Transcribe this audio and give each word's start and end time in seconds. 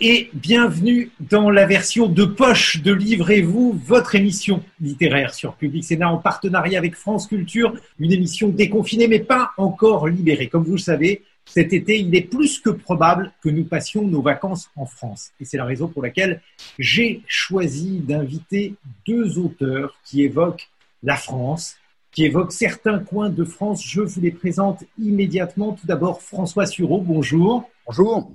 Et 0.00 0.30
bienvenue 0.32 1.10
dans 1.20 1.50
la 1.50 1.66
version 1.66 2.08
de 2.08 2.24
poche 2.24 2.80
de 2.80 2.92
Livrez-vous, 2.92 3.78
votre 3.84 4.14
émission 4.14 4.62
littéraire 4.80 5.34
sur 5.34 5.54
Public 5.56 5.84
Sénat 5.84 6.10
en 6.10 6.16
partenariat 6.16 6.78
avec 6.78 6.94
France 6.94 7.26
Culture, 7.26 7.74
une 7.98 8.10
émission 8.10 8.48
déconfinée 8.48 9.08
mais 9.08 9.18
pas 9.18 9.50
encore 9.58 10.08
libérée. 10.08 10.48
Comme 10.48 10.64
vous 10.64 10.72
le 10.72 10.78
savez, 10.78 11.22
cet 11.44 11.74
été, 11.74 11.98
il 11.98 12.14
est 12.14 12.22
plus 12.22 12.60
que 12.60 12.70
probable 12.70 13.32
que 13.42 13.50
nous 13.50 13.64
passions 13.64 14.06
nos 14.06 14.22
vacances 14.22 14.70
en 14.74 14.86
France. 14.86 15.32
Et 15.38 15.44
c'est 15.44 15.58
la 15.58 15.66
raison 15.66 15.86
pour 15.86 16.02
laquelle 16.02 16.40
j'ai 16.78 17.20
choisi 17.26 17.98
d'inviter 17.98 18.76
deux 19.06 19.38
auteurs 19.38 19.98
qui 20.06 20.22
évoquent 20.22 20.70
la 21.02 21.16
France, 21.16 21.76
qui 22.10 22.24
évoquent 22.24 22.52
certains 22.52 23.00
coins 23.00 23.28
de 23.28 23.44
France. 23.44 23.84
Je 23.86 24.00
vous 24.00 24.20
les 24.20 24.30
présente 24.30 24.82
immédiatement. 24.98 25.72
Tout 25.72 25.86
d'abord, 25.86 26.22
François 26.22 26.64
Sureau, 26.64 27.02
bonjour. 27.02 27.68
Bonjour. 27.86 28.30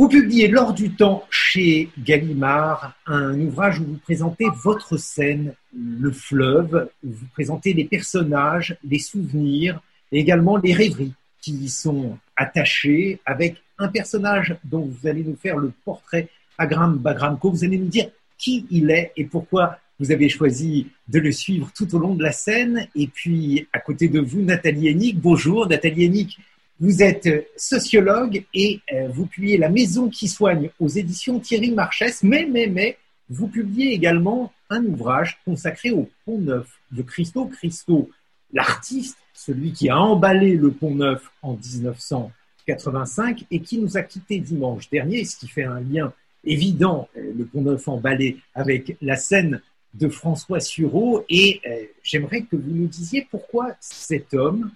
Vous 0.00 0.08
publiez 0.08 0.48
lors 0.48 0.72
du 0.72 0.92
temps 0.92 1.26
chez 1.28 1.90
Gallimard 1.98 2.94
un 3.04 3.38
ouvrage 3.38 3.80
où 3.80 3.84
vous 3.84 3.98
présentez 3.98 4.46
votre 4.64 4.96
scène, 4.96 5.52
le 5.76 6.10
fleuve, 6.10 6.88
où 7.04 7.10
vous 7.10 7.26
présentez 7.34 7.74
les 7.74 7.84
personnages, 7.84 8.78
les 8.82 8.98
souvenirs 8.98 9.78
et 10.10 10.18
également 10.18 10.56
les 10.56 10.72
rêveries 10.72 11.12
qui 11.42 11.52
y 11.52 11.68
sont 11.68 12.16
attachées 12.34 13.20
avec 13.26 13.56
un 13.76 13.88
personnage 13.88 14.56
dont 14.64 14.86
vous 14.86 15.06
allez 15.06 15.22
nous 15.22 15.36
faire 15.36 15.58
le 15.58 15.70
portrait 15.84 16.30
Agram 16.56 16.96
Bagramko. 16.96 17.50
Vous 17.50 17.64
allez 17.64 17.76
nous 17.76 17.88
dire 17.88 18.08
qui 18.38 18.66
il 18.70 18.90
est 18.90 19.12
et 19.18 19.26
pourquoi 19.26 19.80
vous 19.98 20.12
avez 20.12 20.30
choisi 20.30 20.86
de 21.08 21.18
le 21.18 21.30
suivre 21.30 21.70
tout 21.76 21.94
au 21.94 21.98
long 21.98 22.14
de 22.14 22.22
la 22.22 22.32
scène. 22.32 22.88
Et 22.96 23.06
puis, 23.06 23.68
à 23.74 23.80
côté 23.80 24.08
de 24.08 24.20
vous, 24.20 24.40
Nathalie 24.40 24.88
Hennig. 24.88 25.20
Bonjour, 25.20 25.68
Nathalie 25.68 26.06
Hennig. 26.06 26.38
Vous 26.80 27.02
êtes 27.02 27.28
sociologue 27.58 28.42
et 28.54 28.80
euh, 28.94 29.08
vous 29.08 29.26
publiez 29.26 29.58
La 29.58 29.68
Maison 29.68 30.08
qui 30.08 30.28
soigne 30.28 30.70
aux 30.80 30.88
éditions 30.88 31.38
Thierry 31.38 31.72
Marchès, 31.72 32.22
mais, 32.22 32.48
mais, 32.50 32.68
mais, 32.68 32.96
vous 33.28 33.48
publiez 33.48 33.92
également 33.92 34.50
un 34.70 34.84
ouvrage 34.86 35.38
consacré 35.44 35.90
au 35.90 36.08
Pont 36.24 36.38
Neuf 36.38 36.80
de 36.90 37.02
Christo 37.02 37.44
Christo, 37.44 38.08
l'artiste, 38.54 39.18
celui 39.34 39.72
qui 39.72 39.90
a 39.90 39.98
emballé 39.98 40.56
le 40.56 40.70
Pont 40.70 40.94
Neuf 40.94 41.30
en 41.42 41.52
1985 41.52 43.44
et 43.50 43.60
qui 43.60 43.78
nous 43.78 43.98
a 43.98 44.02
quittés 44.02 44.38
dimanche 44.38 44.88
dernier, 44.88 45.24
ce 45.26 45.36
qui 45.36 45.48
fait 45.48 45.64
un 45.64 45.80
lien 45.80 46.14
évident, 46.44 47.08
euh, 47.18 47.32
le 47.36 47.44
Pont 47.44 47.60
Neuf 47.60 47.88
emballé, 47.88 48.38
avec 48.54 48.96
la 49.02 49.16
scène 49.16 49.60
de 49.94 50.08
François 50.08 50.60
Sureau. 50.60 51.24
Et 51.28 51.60
euh, 51.66 51.84
j'aimerais 52.02 52.42
que 52.42 52.56
vous 52.56 52.70
nous 52.70 52.86
disiez 52.86 53.26
pourquoi 53.30 53.72
cet 53.80 54.34
homme 54.34 54.70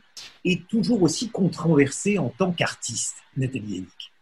est 0.45 0.67
toujours 0.69 1.03
aussi 1.03 1.31
controversé 1.31 2.19
en 2.19 2.29
tant 2.29 2.53
qu'artiste, 2.53 3.17
Nathalie 3.37 3.79
Hennick. 3.79 4.15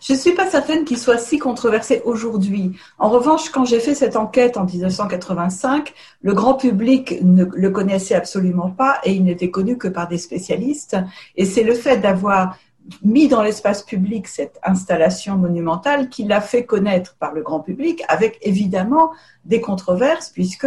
Je 0.00 0.12
ne 0.12 0.18
suis 0.18 0.32
pas 0.32 0.50
certaine 0.50 0.84
qu'il 0.84 0.98
soit 0.98 1.18
si 1.18 1.38
controversé 1.38 2.02
aujourd'hui. 2.04 2.72
En 2.98 3.08
revanche, 3.08 3.50
quand 3.50 3.64
j'ai 3.64 3.80
fait 3.80 3.94
cette 3.94 4.16
enquête 4.16 4.56
en 4.56 4.64
1985, 4.64 5.94
le 6.22 6.34
grand 6.34 6.54
public 6.54 7.22
ne 7.22 7.44
le 7.44 7.70
connaissait 7.70 8.14
absolument 8.14 8.70
pas 8.70 9.00
et 9.04 9.12
il 9.12 9.24
n'était 9.24 9.50
connu 9.50 9.78
que 9.78 9.88
par 9.88 10.08
des 10.08 10.18
spécialistes. 10.18 10.96
Et 11.36 11.44
c'est 11.44 11.62
le 11.62 11.74
fait 11.74 11.98
d'avoir 11.98 12.58
mis 13.02 13.28
dans 13.28 13.42
l'espace 13.42 13.82
public 13.82 14.26
cette 14.28 14.58
installation 14.62 15.36
monumentale 15.36 16.08
qui 16.08 16.24
l'a 16.24 16.40
fait 16.40 16.64
connaître 16.64 17.16
par 17.18 17.32
le 17.32 17.42
grand 17.42 17.60
public, 17.60 18.02
avec 18.08 18.38
évidemment 18.42 19.10
des 19.44 19.60
controverses, 19.60 20.30
puisque 20.30 20.66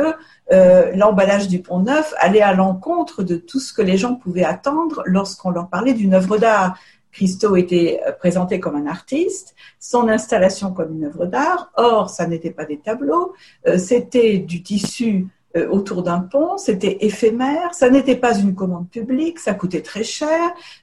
euh, 0.52 0.92
l'emballage 0.96 1.48
du 1.48 1.62
Pont 1.62 1.80
Neuf 1.80 2.14
allait 2.20 2.42
à 2.42 2.54
l'encontre 2.54 3.24
de 3.24 3.36
tout 3.36 3.60
ce 3.60 3.74
que 3.74 3.82
les 3.82 3.98
gens 3.98 4.16
pouvaient 4.16 4.44
attendre 4.44 5.04
lorsqu'on 5.06 5.52
leur 5.52 5.70
parlait 5.70 5.94
d'une 5.94 6.14
œuvre 6.14 6.38
d'art. 6.38 6.78
Christo 7.12 7.56
était 7.56 8.02
euh, 8.08 8.12
présenté 8.12 8.60
comme 8.60 8.76
un 8.76 8.88
artiste, 8.88 9.56
son 9.80 10.08
installation 10.10 10.74
comme 10.74 10.94
une 10.94 11.06
œuvre 11.06 11.26
d'art. 11.26 11.72
Or, 11.76 12.10
ça 12.10 12.28
n'était 12.28 12.52
pas 12.52 12.66
des 12.66 12.80
tableaux, 12.80 13.34
euh, 13.68 13.78
c'était 13.78 14.40
du 14.40 14.64
tissu 14.64 15.28
euh, 15.56 15.68
autour 15.70 16.04
d'un 16.04 16.20
pont, 16.20 16.58
c'était 16.58 16.98
éphémère, 17.02 17.74
ça 17.74 17.90
n'était 17.90 18.16
pas 18.16 18.38
une 18.38 18.56
commande 18.56 18.90
publique, 18.90 19.40
ça 19.40 19.54
coûtait 19.54 19.82
très 19.82 20.04
cher, 20.04 20.40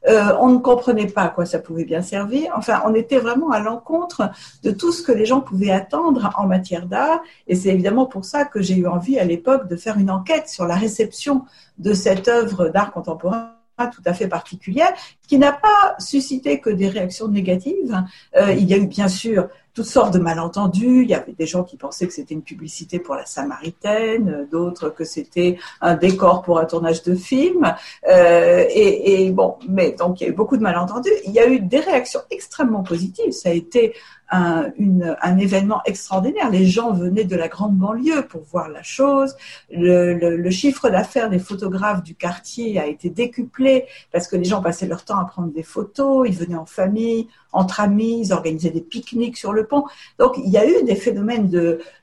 euh, 0.08 0.32
on 0.40 0.48
ne 0.48 0.58
comprenait 0.58 1.06
pas 1.06 1.22
à 1.22 1.28
quoi 1.28 1.44
ça 1.44 1.58
pouvait 1.58 1.84
bien 1.84 2.02
servir. 2.02 2.52
Enfin, 2.56 2.82
on 2.86 2.94
était 2.94 3.18
vraiment 3.18 3.50
à 3.50 3.60
l'encontre 3.60 4.30
de 4.62 4.70
tout 4.70 4.92
ce 4.92 5.02
que 5.02 5.12
les 5.12 5.26
gens 5.26 5.40
pouvaient 5.40 5.72
attendre 5.72 6.32
en 6.36 6.46
matière 6.46 6.86
d'art. 6.86 7.20
Et 7.48 7.56
c'est 7.56 7.70
évidemment 7.70 8.06
pour 8.06 8.24
ça 8.24 8.44
que 8.44 8.62
j'ai 8.62 8.76
eu 8.76 8.86
envie 8.86 9.18
à 9.18 9.24
l'époque 9.24 9.68
de 9.68 9.76
faire 9.76 9.98
une 9.98 10.10
enquête 10.10 10.48
sur 10.48 10.66
la 10.66 10.76
réception 10.76 11.44
de 11.78 11.92
cette 11.92 12.28
œuvre 12.28 12.68
d'art 12.68 12.92
contemporain 12.92 13.54
tout 13.88 14.02
à 14.04 14.14
fait 14.14 14.28
particulière, 14.28 14.92
qui 15.26 15.38
n'a 15.38 15.52
pas 15.52 15.96
suscité 15.98 16.60
que 16.60 16.70
des 16.70 16.88
réactions 16.88 17.28
négatives. 17.28 18.02
Euh, 18.36 18.52
il 18.52 18.68
y 18.68 18.74
a 18.74 18.76
eu 18.76 18.86
bien 18.86 19.08
sûr 19.08 19.48
toutes 19.74 19.86
sortes 19.86 20.14
de 20.14 20.18
malentendus. 20.18 21.02
Il 21.02 21.10
y 21.10 21.14
avait 21.14 21.32
des 21.32 21.46
gens 21.46 21.64
qui 21.64 21.76
pensaient 21.76 22.06
que 22.06 22.12
c'était 22.12 22.34
une 22.34 22.42
publicité 22.42 22.98
pour 22.98 23.14
la 23.14 23.26
Samaritaine, 23.26 24.48
d'autres 24.50 24.90
que 24.90 25.04
c'était 25.04 25.58
un 25.80 25.94
décor 25.94 26.42
pour 26.42 26.58
un 26.58 26.64
tournage 26.64 27.02
de 27.02 27.14
film. 27.14 27.74
Euh, 28.08 28.64
et, 28.68 29.26
et, 29.26 29.30
bon, 29.30 29.56
mais 29.68 29.92
donc 29.92 30.20
il 30.20 30.24
y 30.24 30.26
a 30.26 30.30
eu 30.30 30.34
beaucoup 30.34 30.56
de 30.56 30.62
malentendus. 30.62 31.10
Il 31.26 31.32
y 31.32 31.38
a 31.38 31.48
eu 31.48 31.60
des 31.60 31.80
réactions 31.80 32.20
extrêmement 32.30 32.82
positives. 32.82 33.32
Ça 33.32 33.50
a 33.50 33.52
été 33.52 33.94
un, 34.30 35.38
événement 35.38 35.80
extraordinaire. 35.84 36.50
Les 36.50 36.66
gens 36.66 36.92
venaient 36.92 37.24
de 37.24 37.36
la 37.36 37.48
grande 37.48 37.76
banlieue 37.76 38.26
pour 38.26 38.42
voir 38.42 38.68
la 38.68 38.82
chose. 38.82 39.36
Le, 39.70 40.50
chiffre 40.50 40.90
d'affaires 40.90 41.30
des 41.30 41.38
photographes 41.38 42.02
du 42.02 42.14
quartier 42.14 42.78
a 42.78 42.86
été 42.86 43.08
décuplé 43.10 43.86
parce 44.12 44.28
que 44.28 44.36
les 44.36 44.44
gens 44.44 44.60
passaient 44.62 44.86
leur 44.86 45.04
temps 45.04 45.18
à 45.18 45.24
prendre 45.24 45.52
des 45.52 45.62
photos. 45.62 46.28
Ils 46.28 46.36
venaient 46.36 46.56
en 46.56 46.66
famille, 46.66 47.28
entre 47.52 47.80
amis, 47.80 48.22
ils 48.24 48.32
organisaient 48.32 48.70
des 48.70 48.80
pique-niques 48.80 49.36
sur 49.36 49.52
le 49.52 49.66
pont. 49.66 49.84
Donc 50.18 50.36
il 50.38 50.50
y 50.50 50.58
a 50.58 50.66
eu 50.66 50.84
des 50.84 50.96
phénomènes 50.96 51.50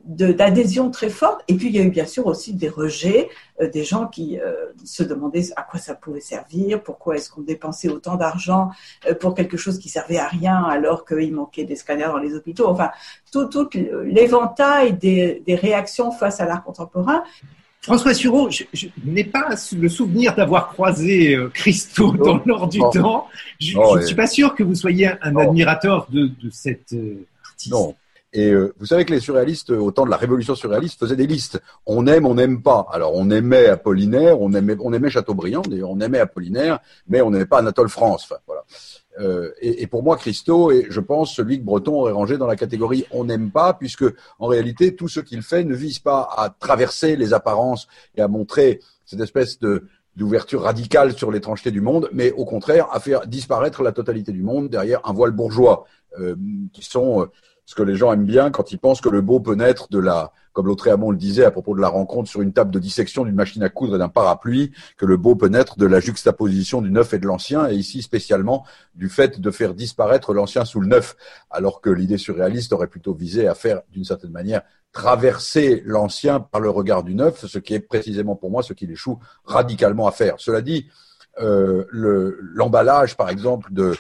d'adhésion 0.03 0.91
très 0.91 1.09
forte. 1.09 1.43
Et 1.47 1.55
puis 1.55 1.67
il 1.67 1.75
y 1.75 1.79
a 1.79 1.83
eu 1.83 1.89
bien 1.89 2.05
sûr 2.05 2.25
aussi 2.25 2.53
des 2.53 2.69
rejets, 2.69 3.29
des 3.66 3.84
gens 3.84 4.07
qui 4.07 4.40
euh, 4.40 4.68
se 4.84 5.03
demandaient 5.03 5.45
à 5.56 5.63
quoi 5.63 5.79
ça 5.79 5.95
pouvait 5.95 6.22
servir, 6.22 6.84
pourquoi 6.84 7.16
est-ce 7.16 7.31
qu'on 7.31 7.41
dépensait 7.41 7.90
autant 7.90 8.16
d'argent 8.16 8.69
euh, 9.09 9.16
pour 9.16 9.34
quelque 9.34 9.57
chose 9.57 9.79
qui 9.79 9.90
servait 9.90 10.18
à 10.18 10.28
rien 10.28 10.63
alors 10.63 11.06
qu'il 11.06 11.34
manquait 11.34 11.63
des 11.63 11.75
scanners 11.75 12.06
dans 12.06 12.17
les 12.17 12.35
hôpitaux. 12.35 12.67
Enfin, 12.67 12.91
tout, 13.31 13.46
tout 13.46 13.69
l'éventail 14.03 14.94
des, 14.94 15.41
des 15.46 15.56
réactions 15.56 16.12
face 16.12 16.40
à 16.40 16.46
l'art 16.46 16.63
contemporain 16.63 17.23
François 17.88 18.13
Sureau, 18.13 18.50
je, 18.50 18.88
n'ai 19.06 19.23
pas 19.23 19.47
le 19.78 19.88
souvenir 19.88 20.35
d'avoir 20.35 20.67
croisé 20.69 21.35
euh, 21.35 21.50
Christo 21.53 22.12
dans 22.12 22.41
l'ordre 22.46 22.67
du 22.67 22.79
temps. 22.79 23.28
Je 23.62 23.78
ne 23.78 24.06
suis 24.06 24.16
pas 24.16 24.28
sûr 24.28 24.56
que 24.56 24.63
vous 24.63 24.75
soyez 24.75 25.09
un 25.22 25.35
admirateur 25.38 26.07
de, 26.09 26.28
de 26.28 26.50
cet 26.51 26.91
euh, 26.91 27.25
artiste. 27.46 27.72
Non. 27.72 27.96
Et 28.33 28.51
euh, 28.51 28.73
vous 28.77 28.85
savez 28.85 29.05
que 29.05 29.13
les 29.13 29.19
surréalistes, 29.19 29.69
au 29.69 29.91
temps 29.91 30.05
de 30.05 30.09
la 30.09 30.17
révolution 30.17 30.53
surréaliste, 30.53 30.99
faisaient 30.99 31.15
des 31.15 31.27
listes. 31.27 31.61
On 31.85 32.07
aime, 32.07 32.25
on 32.25 32.35
n'aime 32.35 32.61
pas. 32.61 32.85
Alors 32.91 33.13
on 33.15 33.29
aimait 33.29 33.67
Apollinaire, 33.67 34.41
on 34.41 34.53
aimait, 34.53 34.75
on 34.79 34.93
aimait 34.93 35.09
Chateaubriand, 35.09 35.61
d'ailleurs 35.61 35.91
on 35.91 35.99
aimait 36.01 36.19
Apollinaire, 36.19 36.79
mais 37.07 37.21
on 37.21 37.31
n'aimait 37.31 37.45
pas 37.45 37.59
Anatole 37.59 37.89
France. 37.89 38.25
Enfin, 38.25 38.41
voilà. 38.46 38.63
Euh, 39.19 39.52
et, 39.61 39.81
et, 39.81 39.87
pour 39.87 40.03
moi, 40.03 40.16
Christo 40.17 40.72
est, 40.72 40.87
je 40.90 40.99
pense, 40.99 41.34
celui 41.34 41.57
que 41.57 41.63
Breton 41.63 42.02
aurait 42.02 42.11
rangé 42.11 42.37
dans 42.37 42.46
la 42.46 42.55
catégorie 42.55 43.05
on 43.11 43.25
n'aime 43.25 43.49
pas, 43.49 43.73
puisque 43.73 44.05
en 44.37 44.46
réalité, 44.46 44.96
tout 44.96 45.07
ce 45.07 45.19
qu'il 45.19 45.41
fait 45.41 45.63
ne 45.63 45.73
vise 45.73 45.99
pas 45.99 46.29
à 46.37 46.49
traverser 46.49 47.16
les 47.16 47.34
apparences 47.34 47.87
et 48.16 48.22
à 48.22 48.28
montrer 48.28 48.79
cette 49.05 49.22
espèce 49.22 49.59
de 49.59 49.87
d'ouverture 50.17 50.63
radicale 50.63 51.13
sur 51.13 51.31
l'étrangeté 51.31 51.69
du 51.69 51.79
monde, 51.79 52.09
mais 52.11 52.31
au 52.31 52.43
contraire 52.43 52.87
à 52.91 52.99
faire 52.99 53.28
disparaître 53.28 53.84
la 53.84 53.91
totalité 53.91 54.31
du 54.31 54.41
monde 54.41 54.67
derrière 54.67 54.99
un 55.07 55.13
voile 55.13 55.29
bourgeois, 55.29 55.85
euh, 56.19 56.35
qui 56.73 56.84
sont 56.84 57.22
euh, 57.22 57.25
ce 57.67 57.75
que 57.75 57.84
les 57.84 57.97
gens 57.97 58.14
aiment 58.14 58.25
bien 58.25 58.49
quand 58.49 58.72
ils 58.72 58.79
pensent 58.79 59.02
que 59.02 59.09
le 59.09 59.19
beau 59.19 59.41
peut 59.41 59.53
naître 59.53 59.90
de 59.90 59.99
la, 59.99 60.31
comme 60.53 60.67
Lautréamont 60.67 61.11
le 61.11 61.17
disait 61.17 61.43
à 61.43 61.52
propos 61.52 61.75
de 61.75 61.81
la 61.81 61.90
rencontre 61.90 62.29
sur 62.29 62.41
une 62.41 62.53
table 62.53 62.72
de 62.72 62.79
dissection 62.79 63.25
d'une 63.25 63.35
machine 63.35 63.61
à 63.61 63.67
coudre 63.67 63.96
et 63.96 63.99
d'un 63.99 64.08
parapluie, 64.08 64.72
que 64.96 65.05
le 65.05 65.17
beau 65.17 65.35
peut 65.35 65.49
naître 65.49 65.78
de 65.78 65.85
la 65.85 65.99
juxtaposition 65.99 66.81
du 66.81 66.90
neuf 66.91 67.14
et 67.14 67.19
de 67.19 67.28
l'ancien, 67.28 67.69
et 67.69 67.75
ici 67.75 68.02
spécialement 68.02 68.66
du 68.96 69.09
fait 69.09 69.41
de 69.41 69.52
faire 69.52 69.73
disparaître 69.73 70.34
l'ancien 70.34 70.64
sous 70.64 70.79
le 70.79 70.87
neuf, 70.87 71.17
alors 71.52 71.81
que 71.81 71.90
l'idée 71.90 72.17
surréaliste 72.17 72.72
aurait 72.72 72.87
plutôt 72.87 73.14
visé 73.14 73.49
à 73.49 73.53
faire, 73.53 73.81
d'une 73.91 74.05
certaine 74.05 74.31
manière, 74.31 74.61
traverser 74.93 75.84
l'ancien 75.85 76.40
par 76.40 76.61
le 76.61 76.69
regard 76.69 77.03
du 77.03 77.16
neuf, 77.16 77.46
ce 77.47 77.59
qui 77.59 77.73
est 77.73 77.81
précisément 77.81 78.37
pour 78.37 78.49
moi 78.49 78.64
ce 78.64 78.72
qu'il 78.72 78.90
échoue 78.90 79.19
radicalement 79.43 80.08
à 80.08 80.11
faire. 80.11 80.35
Cela 80.37 80.61
dit, 80.61 80.87
l'emballage, 81.37 83.17
par 83.17 83.29
exemple, 83.29 83.73
de, 83.73 83.93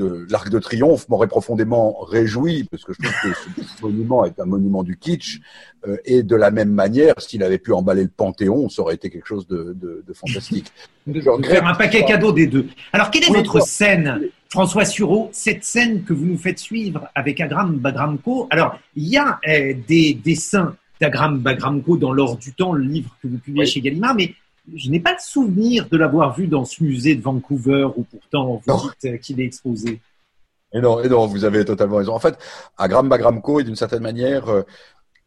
de 0.00 0.26
l'Arc 0.30 0.48
de 0.48 0.58
Triomphe 0.58 1.08
m'aurait 1.08 1.28
profondément 1.28 1.98
réjoui, 2.00 2.64
parce 2.64 2.84
que 2.84 2.92
je 2.92 3.02
trouve 3.02 3.32
que 3.32 3.38
ce 3.62 3.82
monument 3.82 4.24
est 4.24 4.40
un 4.40 4.46
monument 4.46 4.82
du 4.82 4.96
kitsch, 4.96 5.40
euh, 5.86 5.96
et 6.04 6.22
de 6.22 6.36
la 6.36 6.50
même 6.50 6.70
manière, 6.70 7.14
s'il 7.18 7.42
avait 7.42 7.58
pu 7.58 7.72
emballer 7.72 8.02
le 8.02 8.08
Panthéon, 8.08 8.68
ça 8.68 8.82
aurait 8.82 8.94
été 8.94 9.10
quelque 9.10 9.26
chose 9.26 9.46
de, 9.46 9.76
de, 9.80 10.02
de 10.06 10.12
fantastique. 10.12 10.72
de 11.06 11.20
faire 11.20 11.66
un 11.66 11.74
paquet 11.74 12.04
cadeau 12.04 12.32
des 12.32 12.46
deux. 12.46 12.66
Alors, 12.92 13.10
quelle 13.10 13.24
est 13.24 13.32
votre 13.32 13.60
scène, 13.60 14.22
François 14.48 14.84
Sureau, 14.84 15.28
cette 15.32 15.64
scène 15.64 16.02
que 16.02 16.12
vous 16.12 16.24
nous 16.24 16.38
faites 16.38 16.58
suivre 16.58 17.08
avec 17.14 17.40
Agram 17.40 17.76
Bagramko? 17.76 18.48
Alors, 18.50 18.78
il 18.96 19.08
y 19.08 19.18
a 19.18 19.38
euh, 19.48 19.74
des 19.86 20.14
dessins 20.14 20.76
d'Agram 21.00 21.38
Bagramko 21.38 21.96
dans 21.96 22.12
l'or 22.12 22.36
du 22.36 22.52
temps, 22.52 22.72
le 22.72 22.84
livre 22.84 23.16
que 23.22 23.28
vous 23.28 23.38
publiez 23.38 23.66
chez 23.66 23.80
Gallimard, 23.80 24.14
mais 24.14 24.34
je 24.74 24.90
n'ai 24.90 25.00
pas 25.00 25.12
le 25.12 25.18
souvenir 25.20 25.88
de 25.88 25.96
l'avoir 25.96 26.34
vu 26.36 26.46
dans 26.46 26.64
ce 26.64 26.82
musée 26.82 27.14
de 27.14 27.22
Vancouver 27.22 27.88
où 27.96 28.04
pourtant 28.04 28.60
vous 28.66 28.80
dites 28.82 29.12
euh, 29.12 29.16
qu'il 29.16 29.40
est 29.40 29.44
exposé. 29.44 30.00
Et 30.72 30.80
non, 30.80 31.02
et 31.02 31.08
non, 31.08 31.26
vous 31.26 31.44
avez 31.44 31.64
totalement 31.64 31.96
raison. 31.96 32.14
En 32.14 32.20
fait, 32.20 32.38
Agram 32.78 33.08
Bagramko 33.08 33.60
est 33.60 33.64
d'une 33.64 33.76
certaine 33.76 34.02
manière 34.02 34.48
euh, 34.48 34.62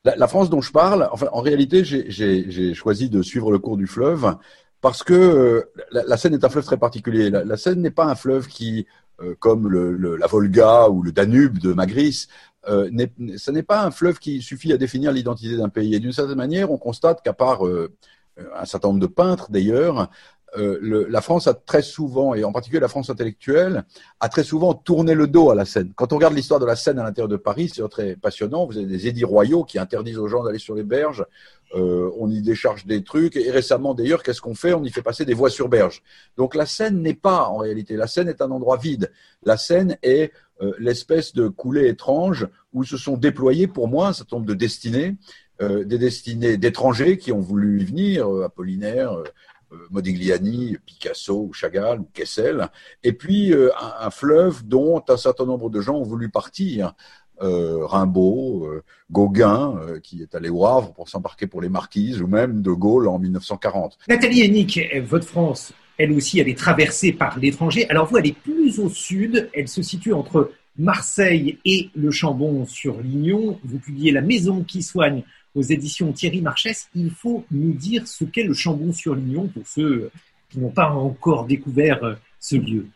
la, 0.05 0.27
France 0.27 0.49
dont 0.49 0.61
je 0.61 0.71
parle. 0.71 1.09
Enfin, 1.11 1.27
en 1.31 1.41
réalité, 1.41 1.83
j'ai 1.83 2.73
choisi 2.73 3.09
de 3.09 3.21
suivre 3.21 3.51
le 3.51 3.59
cours 3.59 3.77
du 3.77 3.87
fleuve 3.87 4.37
parce 4.81 5.03
que 5.03 5.13
euh, 5.13 5.71
la, 5.91 6.17
Seine 6.17 6.33
est 6.33 6.43
un 6.43 6.49
fleuve 6.49 6.65
très 6.65 6.77
particulier. 6.77 7.29
La, 7.29 7.57
Seine 7.57 7.81
n'est 7.81 7.91
pas 7.91 8.05
un 8.05 8.15
fleuve 8.15 8.47
qui, 8.47 8.85
comme 9.39 9.67
le, 9.67 10.15
la 10.15 10.27
Volga 10.27 10.89
ou 10.89 11.03
le 11.03 11.11
Danube 11.11 11.57
de 11.59 11.73
Magris, 11.73 12.27
euh, 12.69 12.89
ce 13.37 13.51
n'est 13.51 13.63
pas 13.63 13.83
un 13.83 13.91
fleuve 13.91 14.19
qui 14.19 14.41
suffit 14.41 14.71
à 14.71 14.77
définir 14.77 15.11
l'identité 15.11 15.57
d'un 15.57 15.69
pays. 15.69 15.95
Et 15.95 15.99
d'une 15.99 16.13
certaine 16.13 16.37
manière, 16.37 16.71
on 16.71 16.77
constate 16.77 17.21
qu'à 17.21 17.33
part 17.33 17.61
un 18.55 18.65
certain 18.65 18.89
nombre 18.89 18.99
de 18.99 19.07
peintres 19.07 19.51
d'ailleurs, 19.51 20.09
euh, 20.57 21.07
la 21.09 21.21
France 21.21 21.47
a 21.47 21.53
très 21.53 21.81
souvent, 21.81 22.35
et 22.35 22.43
en 22.43 22.51
particulier 22.51 22.79
la 22.79 22.87
France 22.87 23.09
intellectuelle, 23.09 23.85
a 24.19 24.29
très 24.29 24.43
souvent 24.43 24.73
tourné 24.73 25.13
le 25.13 25.27
dos 25.27 25.49
à 25.49 25.55
la 25.55 25.65
Seine. 25.65 25.91
Quand 25.95 26.13
on 26.13 26.17
regarde 26.17 26.35
l'histoire 26.35 26.59
de 26.59 26.65
la 26.65 26.75
Seine 26.75 26.99
à 26.99 27.03
l'intérieur 27.03 27.27
de 27.27 27.37
Paris, 27.37 27.71
c'est 27.73 27.87
très 27.89 28.15
passionnant. 28.15 28.65
Vous 28.65 28.77
avez 28.77 28.85
des 28.85 29.07
édits 29.07 29.23
royaux 29.23 29.63
qui 29.63 29.79
interdisent 29.79 30.19
aux 30.19 30.27
gens 30.27 30.43
d'aller 30.43 30.59
sur 30.59 30.75
les 30.75 30.83
berges. 30.83 31.25
Euh, 31.75 32.11
on 32.19 32.29
y 32.29 32.41
décharge 32.41 32.85
des 32.85 33.03
trucs. 33.03 33.35
Et 33.35 33.49
récemment, 33.49 33.95
d'ailleurs, 33.95 34.21
qu'est-ce 34.21 34.41
qu'on 34.41 34.53
fait? 34.53 34.73
On 34.73 34.83
y 34.83 34.91
fait 34.91 35.01
passer 35.01 35.25
des 35.25 35.33
voies 35.33 35.49
sur 35.49 35.69
berge. 35.69 36.03
Donc 36.37 36.53
la 36.53 36.67
Seine 36.67 37.01
n'est 37.01 37.15
pas, 37.15 37.45
en 37.45 37.57
réalité, 37.57 37.95
la 37.95 38.07
Seine 38.07 38.27
est 38.27 38.41
un 38.41 38.51
endroit 38.51 38.77
vide. 38.77 39.11
La 39.43 39.57
Seine 39.57 39.97
est 40.03 40.31
l'espèce 40.77 41.33
de 41.33 41.49
coulée 41.49 41.89
étrange 41.89 42.47
où 42.71 42.85
se 42.85 42.95
sont 42.95 43.17
déployés, 43.17 43.67
pour 43.67 43.89
moi, 43.89 44.07
un 44.07 44.13
certain 44.13 44.37
nombre 44.37 44.47
de 44.47 44.53
destinées 44.53 45.07
euh, 45.07 45.42
des 45.59 45.97
destinées 45.97 46.57
d'étrangers 46.57 47.17
qui 47.17 47.31
ont 47.31 47.39
voulu 47.39 47.81
y 47.81 47.85
venir, 47.85 48.27
euh, 48.27 48.45
Apollinaire, 48.45 49.13
euh, 49.13 49.23
Modigliani, 49.89 50.77
Picasso, 50.85 51.51
Chagall, 51.53 51.99
ou 51.99 52.07
Kessel, 52.13 52.69
et 53.03 53.13
puis 53.13 53.53
un, 54.01 54.09
fleuve 54.11 54.67
dont 54.67 55.03
un 55.09 55.17
certain 55.17 55.45
nombre 55.45 55.71
de 55.71 55.81
gens 55.81 55.95
ont 55.95 56.03
voulu 56.03 56.29
partir. 56.29 56.93
Rimbaud, 57.39 58.69
Gauguin, 59.11 59.79
qui 60.03 60.21
est 60.21 60.35
allé 60.35 60.49
au 60.49 60.63
Havre 60.65 60.93
pour 60.93 61.09
s'embarquer 61.09 61.47
pour 61.47 61.59
les 61.59 61.69
Marquises, 61.69 62.21
ou 62.21 62.27
même 62.27 62.61
De 62.61 62.69
Gaulle 62.69 63.07
en 63.07 63.17
1940. 63.17 63.97
Nathalie 64.07 64.43
Hennick, 64.43 64.79
votre 65.07 65.25
France, 65.25 65.73
elle 65.97 66.11
aussi, 66.11 66.39
elle 66.39 66.49
est 66.49 66.57
traversée 66.57 67.11
par 67.11 67.39
l'étranger. 67.39 67.89
Alors 67.89 68.07
vous, 68.07 68.17
elle 68.17 68.27
est 68.27 68.37
plus 68.37 68.79
au 68.79 68.89
sud, 68.89 69.49
elle 69.53 69.67
se 69.67 69.81
situe 69.81 70.13
entre 70.13 70.51
Marseille 70.77 71.59
et 71.65 71.89
le 71.95 72.11
Chambon 72.11 72.65
sur 72.65 72.99
Lignon. 72.99 73.59
Vous 73.63 73.79
publiez 73.79 74.11
La 74.11 74.21
Maison 74.21 74.63
qui 74.63 74.81
soigne 74.81 75.23
aux 75.55 75.61
éditions 75.61 76.11
Thierry 76.11 76.41
Marchès, 76.41 76.89
il 76.95 77.11
faut 77.11 77.45
nous 77.51 77.73
dire 77.73 78.07
ce 78.07 78.23
qu'est 78.23 78.43
le 78.43 78.53
Chambon-sur-Lignon 78.53 79.47
pour 79.47 79.67
ceux 79.67 80.11
qui 80.49 80.59
n'ont 80.59 80.69
pas 80.69 80.89
encore 80.91 81.45
découvert 81.45 82.03
euh, 82.03 82.15
ce 82.39 82.55
lieu. 82.55 82.87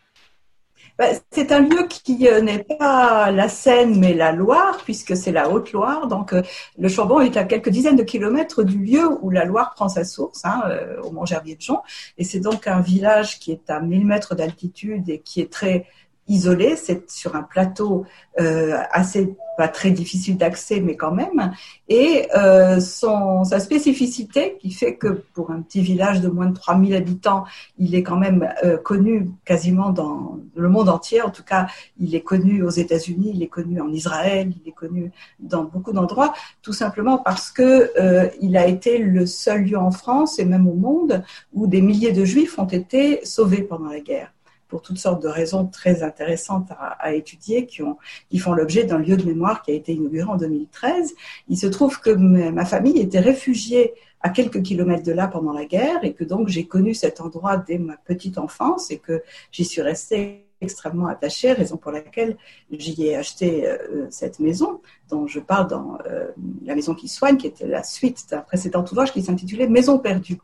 Bah, 0.97 1.05
c'est 1.31 1.51
un 1.51 1.59
lieu 1.59 1.87
qui 1.87 2.27
euh, 2.27 2.41
n'est 2.41 2.63
pas 2.63 3.29
la 3.31 3.49
Seine 3.49 3.99
mais 3.99 4.13
la 4.13 4.31
Loire, 4.31 4.79
puisque 4.83 5.15
c'est 5.15 5.31
la 5.31 5.49
Haute-Loire. 5.49 6.07
Donc 6.07 6.33
euh, 6.33 6.41
le 6.79 6.87
Chambon 6.87 7.19
est 7.21 7.37
à 7.37 7.43
quelques 7.43 7.69
dizaines 7.69 7.95
de 7.95 8.03
kilomètres 8.03 8.63
du 8.63 8.79
lieu 8.79 9.07
où 9.21 9.29
la 9.29 9.45
Loire 9.45 9.73
prend 9.75 9.89
sa 9.89 10.05
source, 10.05 10.43
hein, 10.43 10.63
au 11.03 11.11
Mont-Gerbier-de-Jean. 11.11 11.83
Et 12.17 12.23
c'est 12.23 12.39
donc 12.39 12.67
un 12.67 12.81
village 12.81 13.37
qui 13.39 13.51
est 13.51 13.69
à 13.69 13.79
1000 13.79 14.05
mètres 14.05 14.33
d'altitude 14.33 15.07
et 15.09 15.19
qui 15.19 15.41
est 15.41 15.51
très 15.51 15.85
isolé, 16.27 16.75
c'est 16.75 17.09
sur 17.09 17.35
un 17.35 17.43
plateau 17.43 18.05
euh, 18.39 18.77
assez 18.91 19.35
pas 19.57 19.67
très 19.67 19.89
difficile 19.89 20.37
d'accès, 20.37 20.79
mais 20.79 20.95
quand 20.95 21.11
même, 21.11 21.51
et 21.89 22.27
euh, 22.35 22.79
sa 22.79 23.59
spécificité 23.59 24.57
qui 24.61 24.71
fait 24.71 24.95
que 24.95 25.23
pour 25.33 25.49
un 25.49 25.61
petit 25.61 25.81
village 25.81 26.21
de 26.21 26.29
moins 26.29 26.45
de 26.45 26.53
3000 26.53 26.95
habitants, 26.95 27.43
il 27.79 27.95
est 27.95 28.03
quand 28.03 28.17
même 28.17 28.47
euh, 28.63 28.77
connu 28.77 29.31
quasiment 29.43 29.89
dans 29.89 30.39
le 30.55 30.69
monde 30.69 30.89
entier. 30.89 31.23
En 31.23 31.31
tout 31.31 31.43
cas, 31.43 31.67
il 31.99 32.13
est 32.13 32.21
connu 32.21 32.61
aux 32.61 32.69
États-Unis, 32.69 33.31
il 33.33 33.41
est 33.43 33.47
connu 33.47 33.81
en 33.81 33.89
Israël, 33.89 34.53
il 34.63 34.69
est 34.69 34.73
connu 34.73 35.11
dans 35.39 35.63
beaucoup 35.63 35.91
d'endroits, 35.91 36.33
tout 36.61 36.73
simplement 36.73 37.17
parce 37.17 37.51
que 37.51 37.91
euh, 37.99 38.29
il 38.39 38.55
a 38.57 38.67
été 38.67 38.99
le 38.99 39.25
seul 39.25 39.63
lieu 39.63 39.77
en 39.77 39.91
France 39.91 40.37
et 40.37 40.45
même 40.45 40.67
au 40.67 40.75
monde 40.75 41.23
où 41.53 41.65
des 41.65 41.81
milliers 41.81 42.11
de 42.11 42.23
Juifs 42.23 42.59
ont 42.59 42.65
été 42.65 43.25
sauvés 43.25 43.63
pendant 43.63 43.89
la 43.89 44.01
guerre 44.01 44.31
pour 44.67 44.81
toutes 44.81 44.97
sortes 44.97 45.21
de 45.21 45.27
raisons 45.27 45.65
très 45.65 46.03
intéressantes 46.03 46.69
à, 46.77 47.13
étudier 47.13 47.65
qui, 47.65 47.81
ont, 47.81 47.97
qui 48.29 48.37
font 48.37 48.53
l'objet 48.53 48.83
d'un 48.83 48.99
lieu 48.99 49.17
de 49.17 49.23
mémoire 49.23 49.61
qui 49.61 49.71
a 49.71 49.73
été 49.73 49.93
inauguré 49.93 50.29
en 50.29 50.37
2013. 50.37 51.13
Il 51.47 51.57
se 51.57 51.67
trouve 51.67 51.99
que 51.99 52.09
ma 52.09 52.65
famille 52.65 52.99
était 52.99 53.19
réfugiée 53.19 53.93
à 54.21 54.29
quelques 54.29 54.61
kilomètres 54.61 55.03
de 55.03 55.11
là 55.11 55.27
pendant 55.27 55.53
la 55.53 55.65
guerre 55.65 56.03
et 56.03 56.13
que 56.13 56.23
donc 56.23 56.47
j'ai 56.47 56.65
connu 56.65 56.93
cet 56.93 57.21
endroit 57.21 57.57
dès 57.57 57.77
ma 57.77 57.97
petite 57.97 58.37
enfance 58.37 58.91
et 58.91 58.97
que 58.97 59.23
j'y 59.51 59.63
suis 59.63 59.81
restée 59.81 60.47
extrêmement 60.61 61.07
attachée, 61.07 61.51
raison 61.53 61.77
pour 61.77 61.91
laquelle 61.91 62.35
j'y 62.71 63.05
ai 63.05 63.15
acheté 63.15 63.67
euh, 63.67 64.07
cette 64.09 64.39
maison 64.39 64.81
dont 65.09 65.27
je 65.27 65.39
parle 65.39 65.67
dans 65.67 65.99
euh, 66.07 66.29
La 66.65 66.75
maison 66.75 66.95
qui 66.95 67.07
soigne, 67.07 67.37
qui 67.37 67.47
était 67.47 67.67
la 67.67 67.83
suite 67.83 68.25
d'un 68.31 68.39
précédent 68.39 68.83
ouvrage 68.91 69.13
qui 69.13 69.21
s'intitulait 69.21 69.67
Maison 69.67 69.99
perdue. 69.99 70.39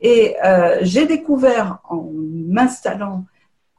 Et 0.00 0.36
euh, 0.42 0.78
j'ai 0.82 1.06
découvert 1.06 1.80
en 1.88 2.10
m'installant 2.14 3.26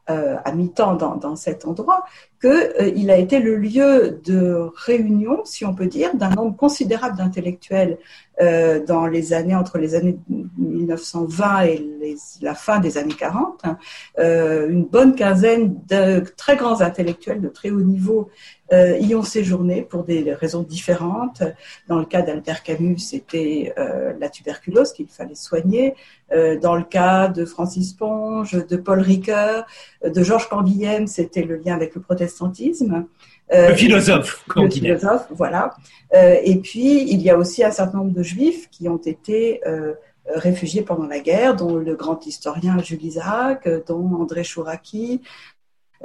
euh, 0.10 0.38
à 0.44 0.52
mi-temps 0.52 0.96
dans, 0.96 1.36
cet 1.36 1.66
endroit, 1.66 2.06
qu'il 2.42 2.50
euh, 2.50 3.14
a 3.14 3.18
été 3.18 3.40
le 3.40 3.56
lieu 3.58 4.20
de 4.24 4.72
réunion, 4.76 5.42
si 5.46 5.66
on 5.66 5.74
peut 5.74 5.88
dire, 5.88 6.16
d'un 6.16 6.30
nombre 6.30 6.56
considérable 6.56 7.18
d'intellectuels 7.18 7.98
euh, 8.42 8.84
dans 8.86 9.08
les 9.08 9.34
années 9.34 9.56
entre 9.56 9.78
les 9.78 9.96
années 9.96 10.18
1920 10.58 11.62
et 11.64 12.16
la 12.42 12.56
fin 12.56 12.80
des 12.80 12.98
années 12.98 13.14
40. 13.14 13.62
Hein. 13.64 13.78
une 14.18 14.86
bonne 14.86 15.16
quinzaine 15.16 15.76
de 15.88 16.24
très 16.38 16.56
grands 16.56 16.82
intellectuels 16.82 17.42
de 17.42 17.50
très 17.50 17.70
haut 17.70 17.82
niveau 17.82 18.30
euh, 18.72 18.98
y 19.00 19.16
ont 19.16 19.24
séjourné 19.24 19.82
pour 19.82 20.04
des 20.04 20.32
raisons 20.34 20.62
différentes. 20.62 21.42
Dans 21.88 21.98
le 21.98 22.06
cas 22.06 22.22
d'Albert 22.22 22.62
Camus, 22.62 23.00
c'était 23.00 23.74
euh, 23.80 24.14
la 24.20 24.30
tuberculose 24.30 24.94
qu'il 24.94 25.08
fallait 25.08 25.34
soigner. 25.34 25.96
Euh, 26.32 26.60
dans 26.60 26.76
le 26.76 26.84
cas 26.84 27.30
de 27.30 27.46
Francis 27.46 27.94
Ponge, 27.94 28.52
de 28.68 28.78
Paul 28.78 29.00
Ricoeur, 29.00 29.66
de 30.04 30.22
Georges 30.22 30.50
Canguilhem, 30.50 31.08
c'était 31.08 31.42
le 31.42 31.56
lien 31.56 31.74
avec 31.74 31.96
le 31.96 32.02
protestantisme. 32.02 33.08
Le 33.52 33.76
philosophe. 33.76 34.46
Le 34.56 34.70
philosophe, 34.70 35.28
voilà. 35.32 35.76
et 36.14 36.56
puis, 36.58 37.10
il 37.10 37.22
y 37.22 37.30
a 37.30 37.38
aussi 37.38 37.64
un 37.64 37.72
certain 37.72 38.00
nombre 38.00 38.14
de 38.14 38.24
juifs 38.24 38.70
qui 38.70 38.88
ont 38.90 38.98
été 38.98 39.62
réfugiés 40.28 40.84
pendant 40.84 41.08
la 41.08 41.20
guerre, 41.20 41.56
dont 41.56 41.76
le 41.76 41.96
grand 41.96 42.26
historien 42.26 42.78
Jules 42.80 43.04
Isaac, 43.04 43.68
dont 43.88 44.14
André 44.20 44.44
Chouraki, 44.44 45.22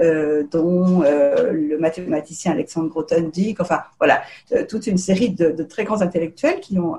euh, 0.01 0.43
dont 0.51 1.05
euh, 1.05 1.53
le 1.53 1.79
mathématicien 1.79 2.51
Alexandre 2.51 2.89
Grothendieck, 2.89 3.61
enfin 3.61 3.83
voilà, 4.01 4.23
euh, 4.51 4.67
toute 4.67 4.89
une 4.89 4.99
série 4.99 5.31
de, 5.31 5.53
de, 5.53 5.63
très 5.63 5.85
grands 5.85 6.01
intellectuels 6.01 6.59
qui 6.59 6.81
ont 6.81 6.99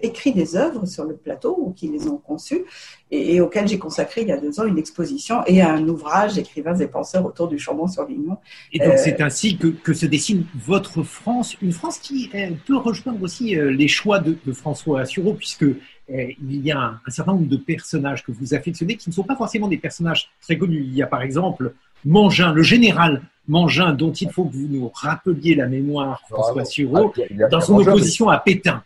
écrit 0.00 0.32
des 0.32 0.56
œuvres 0.56 0.86
sur 0.86 1.04
le 1.04 1.16
plateau 1.16 1.56
ou 1.58 1.72
qui 1.72 1.88
les 1.88 2.06
ont 2.06 2.18
conçues 2.18 2.64
et, 3.10 3.40
auxquelles 3.40 3.68
j'ai 3.68 3.78
consacré 3.78 4.22
il 4.22 4.28
y 4.28 4.32
a 4.32 4.36
deux 4.36 4.60
ans 4.60 4.64
une 4.64 4.78
exposition 4.78 5.42
et 5.46 5.62
un 5.62 5.86
ouvrage 5.88 6.38
écrivains 6.38 6.76
et 6.76 6.86
penseurs 6.86 7.24
autour 7.24 7.48
du 7.48 7.58
Chambon-sur-Lignon. 7.58 8.36
Et 8.72 8.78
donc 8.78 8.98
c'est 8.98 9.20
ainsi 9.20 9.56
que, 9.56 9.68
que, 9.68 9.94
se 9.94 10.06
dessine 10.06 10.44
votre 10.54 11.02
France, 11.02 11.56
une 11.62 11.72
France 11.72 11.98
qui 11.98 12.30
peut 12.66 12.76
rejoindre 12.76 13.22
aussi 13.22 13.54
les 13.54 13.88
choix 13.88 14.18
de, 14.18 14.36
de 14.44 14.52
François 14.52 15.00
Assureau 15.00 15.34
puisque 15.34 15.64
il 16.08 16.66
y 16.66 16.70
a 16.70 16.78
un, 16.78 17.00
un, 17.06 17.10
certain 17.10 17.32
nombre 17.32 17.48
de 17.48 17.56
personnages 17.56 18.22
que 18.22 18.32
vous 18.32 18.54
affectionnez 18.54 18.96
qui 18.96 19.08
ne 19.08 19.14
sont 19.14 19.24
pas 19.24 19.36
forcément 19.36 19.68
des 19.68 19.78
personnages 19.78 20.30
très 20.40 20.58
connus. 20.58 20.82
Il 20.84 20.94
y 20.94 21.02
a 21.02 21.06
par 21.06 21.22
exemple 21.22 21.74
Mangin, 22.04 22.52
le 22.52 22.62
général 22.62 23.22
Mangin, 23.48 23.92
dont 23.92 24.12
il 24.12 24.30
faut 24.30 24.44
que 24.44 24.54
vous 24.54 24.68
nous 24.68 24.90
rappeliez 24.94 25.54
la 25.54 25.66
mémoire, 25.66 26.22
François 26.28 26.64
Sureau, 26.64 27.12
dans 27.50 27.60
son 27.60 27.78
opposition 27.78 28.28
à 28.28 28.38
Pétain. 28.38 28.82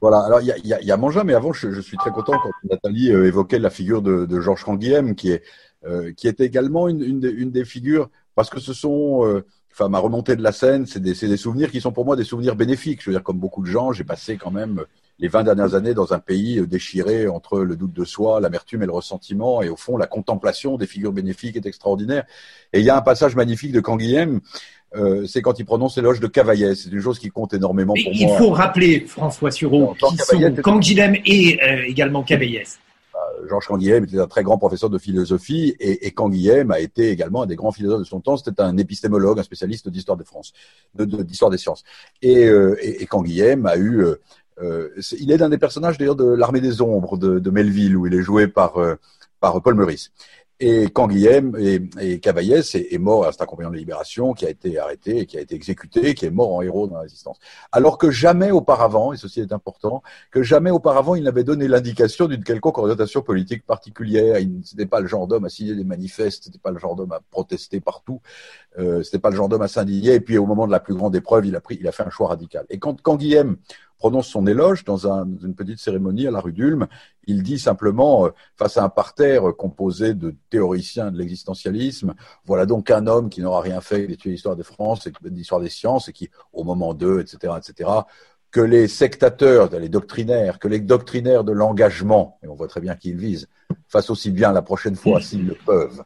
Voilà, 0.00 0.20
alors 0.20 0.40
il 0.40 0.66
y 0.66 0.92
a, 0.92 0.96
Mangin, 0.96 1.24
mais 1.24 1.34
avant, 1.34 1.52
je, 1.52 1.80
suis 1.80 1.98
très 1.98 2.10
content 2.10 2.38
quand 2.42 2.50
Nathalie 2.70 3.12
euh, 3.12 3.26
évoquait 3.26 3.58
la 3.58 3.68
figure 3.68 4.00
de, 4.00 4.40
Georges 4.40 4.64
Canguilhem, 4.64 5.14
qui 5.14 5.30
est, 5.30 5.42
euh, 5.84 6.12
qui 6.14 6.26
est 6.26 6.40
également 6.40 6.88
une, 6.88 7.20
des 7.20 7.64
figures, 7.66 8.08
parce 8.34 8.48
que 8.48 8.60
ce 8.60 8.72
sont, 8.72 9.26
euh, 9.26 9.44
enfin, 9.72 9.90
ma 9.90 9.98
remontée 9.98 10.36
de 10.36 10.42
la 10.42 10.52
scène, 10.52 10.86
c'est 10.86 11.00
des, 11.00 11.12
des, 11.12 11.36
souvenirs 11.36 11.70
qui 11.70 11.82
sont 11.82 11.92
pour 11.92 12.06
moi 12.06 12.16
des 12.16 12.24
souvenirs 12.24 12.56
bénéfiques. 12.56 13.02
Je 13.02 13.10
veux 13.10 13.14
dire, 13.14 13.22
comme 13.22 13.38
beaucoup 13.38 13.60
de 13.60 13.66
gens, 13.66 13.92
j'ai 13.92 14.04
passé 14.04 14.38
quand 14.38 14.50
même 14.50 14.84
les 15.20 15.28
20 15.28 15.44
dernières 15.44 15.74
années 15.74 15.94
dans 15.94 16.12
un 16.12 16.18
pays 16.18 16.66
déchiré 16.66 17.28
entre 17.28 17.60
le 17.60 17.76
doute 17.76 17.92
de 17.92 18.04
soi, 18.04 18.40
l'amertume 18.40 18.82
et 18.82 18.86
le 18.86 18.92
ressentiment, 18.92 19.62
et 19.62 19.68
au 19.68 19.76
fond, 19.76 19.96
la 19.96 20.06
contemplation 20.06 20.76
des 20.76 20.86
figures 20.86 21.12
bénéfiques 21.12 21.56
est 21.56 21.66
extraordinaire. 21.66 22.24
Et 22.72 22.80
il 22.80 22.84
y 22.84 22.90
a 22.90 22.96
un 22.96 23.02
passage 23.02 23.36
magnifique 23.36 23.72
de 23.72 23.80
Canguilhem, 23.80 24.40
euh, 24.96 25.26
c'est 25.26 25.42
quand 25.42 25.58
il 25.58 25.64
prononce 25.64 25.96
l'éloge 25.96 26.20
de 26.20 26.26
Cavaillès. 26.26 26.74
C'est 26.74 26.90
une 26.90 27.00
chose 27.00 27.18
qui 27.18 27.28
compte 27.28 27.54
énormément 27.54 27.94
pour 27.94 28.12
il 28.12 28.26
moi. 28.26 28.36
Il 28.36 28.38
faut 28.38 28.50
rappeler, 28.50 29.00
François 29.06 29.50
Sureau, 29.50 29.94
qui 29.94 30.16
sont 30.16 30.54
Canguilhem 30.62 31.16
et 31.24 31.60
euh, 31.62 31.84
également 31.86 32.24
Cavaillès. 32.24 32.80
Euh, 33.14 33.48
Georges 33.48 33.66
Canguilhem 33.66 34.04
était 34.04 34.18
un 34.18 34.26
très 34.26 34.42
grand 34.42 34.58
professeur 34.58 34.90
de 34.90 34.98
philosophie 34.98 35.76
et, 35.78 36.06
et 36.06 36.10
Canguilhem 36.10 36.70
a 36.70 36.80
été 36.80 37.10
également 37.10 37.42
un 37.42 37.46
des 37.46 37.56
grands 37.56 37.70
philosophes 37.70 38.00
de 38.00 38.04
son 38.04 38.20
temps. 38.20 38.36
C'était 38.36 38.60
un 38.62 38.76
épistémologue, 38.78 39.38
un 39.38 39.44
spécialiste 39.44 39.88
d'histoire 39.88 40.16
de 40.16 40.24
France, 40.24 40.52
d'histoire 40.98 41.50
des 41.50 41.58
sciences. 41.58 41.84
Et, 42.22 42.46
euh, 42.46 42.76
et, 42.82 43.02
et 43.02 43.06
Canguilhem 43.06 43.66
a 43.66 43.76
eu 43.76 44.04
euh, 44.62 44.88
il 45.18 45.30
est 45.30 45.36
l'un 45.36 45.48
des 45.48 45.58
personnages 45.58 45.98
d'ailleurs 45.98 46.16
de 46.16 46.28
l'armée 46.28 46.60
des 46.60 46.82
ombres 46.82 47.16
de, 47.16 47.50
Melville 47.50 47.96
où 47.96 48.06
il 48.06 48.14
est 48.14 48.22
joué 48.22 48.46
par 48.48 48.74
par 49.40 49.62
Paul 49.62 49.74
Meurice. 49.74 50.12
Et 50.62 50.90
Canguilhem 50.90 51.56
et, 51.58 51.80
et 51.98 52.20
Cavaillès 52.20 52.74
est, 52.74 52.98
mort, 52.98 53.26
c'est 53.32 53.40
un 53.40 53.46
compagnon 53.46 53.70
de 53.70 53.76
libération 53.76 54.34
qui 54.34 54.44
a 54.44 54.50
été 54.50 54.78
arrêté, 54.78 55.24
qui 55.24 55.38
a 55.38 55.40
été 55.40 55.54
exécuté, 55.54 56.14
qui 56.14 56.26
est 56.26 56.30
mort 56.30 56.52
en 56.52 56.60
héros 56.60 56.86
dans 56.86 56.96
la 56.96 57.00
résistance. 57.00 57.38
Alors 57.72 57.96
que 57.96 58.10
jamais 58.10 58.50
auparavant, 58.50 59.14
et 59.14 59.16
ceci 59.16 59.40
est 59.40 59.54
important, 59.54 60.02
que 60.30 60.42
jamais 60.42 60.70
auparavant 60.70 61.14
il 61.14 61.24
n'avait 61.24 61.44
donné 61.44 61.66
l'indication 61.66 62.26
d'une 62.26 62.44
quelconque 62.44 62.76
orientation 62.76 63.22
politique 63.22 63.64
particulière. 63.64 64.38
Il 64.38 64.58
n'était 64.58 64.84
pas 64.84 65.00
le 65.00 65.06
genre 65.06 65.26
d'homme 65.26 65.46
à 65.46 65.48
signer 65.48 65.74
des 65.74 65.84
manifestes, 65.84 66.44
c'était 66.44 66.58
pas 66.58 66.72
le 66.72 66.78
genre 66.78 66.94
d'homme 66.94 67.12
à 67.12 67.20
protester 67.30 67.80
partout, 67.80 68.20
euh, 68.78 69.02
c'était 69.02 69.18
pas 69.18 69.30
le 69.30 69.36
genre 69.36 69.48
d'homme 69.48 69.62
à 69.62 69.68
s'indigner. 69.68 70.12
Et 70.16 70.20
puis 70.20 70.36
au 70.36 70.44
moment 70.44 70.66
de 70.66 70.72
la 70.72 70.80
plus 70.80 70.94
grande 70.94 71.16
épreuve, 71.16 71.46
il 71.46 71.56
a 71.56 71.62
pris, 71.62 71.78
il 71.80 71.88
a 71.88 71.92
fait 71.92 72.02
un 72.02 72.10
choix 72.10 72.28
radical. 72.28 72.66
Et 72.68 72.78
quand 72.78 73.00
Canguilhem 73.00 73.56
prononce 74.00 74.28
son 74.28 74.46
éloge 74.46 74.84
dans 74.84 75.06
un, 75.06 75.28
une 75.44 75.54
petite 75.54 75.78
cérémonie 75.78 76.26
à 76.26 76.30
la 76.30 76.40
rue 76.40 76.52
d'Ulm. 76.52 76.88
Il 77.26 77.42
dit 77.42 77.58
simplement, 77.58 78.26
euh, 78.26 78.30
face 78.56 78.78
à 78.78 78.82
un 78.82 78.88
parterre 78.88 79.54
composé 79.56 80.14
de 80.14 80.34
théoriciens 80.48 81.12
de 81.12 81.18
l'existentialisme, 81.18 82.14
voilà 82.46 82.66
donc 82.66 82.90
un 82.90 83.06
homme 83.06 83.28
qui 83.28 83.42
n'aura 83.42 83.60
rien 83.60 83.80
fait 83.80 84.06
d'étudier 84.06 84.32
l'histoire 84.32 84.56
de 84.56 84.62
France 84.62 85.06
et 85.06 85.12
l'histoire 85.30 85.60
des 85.60 85.68
sciences 85.68 86.08
et 86.08 86.12
qui, 86.12 86.30
au 86.52 86.64
moment 86.64 86.94
d'eux, 86.94 87.20
etc., 87.20 87.54
etc., 87.58 87.90
que 88.50 88.60
les 88.60 88.88
sectateurs, 88.88 89.70
les 89.70 89.88
doctrinaires, 89.88 90.58
que 90.58 90.66
les 90.66 90.80
doctrinaires 90.80 91.44
de 91.44 91.52
l'engagement, 91.52 92.38
et 92.42 92.48
on 92.48 92.56
voit 92.56 92.66
très 92.66 92.80
bien 92.80 92.96
qui 92.96 93.10
ils 93.10 93.16
visent, 93.16 93.48
fassent 93.86 94.10
aussi 94.10 94.32
bien 94.32 94.50
la 94.52 94.62
prochaine 94.62 94.96
fois 94.96 95.20
s'ils 95.20 95.46
le 95.46 95.54
peuvent. 95.54 96.02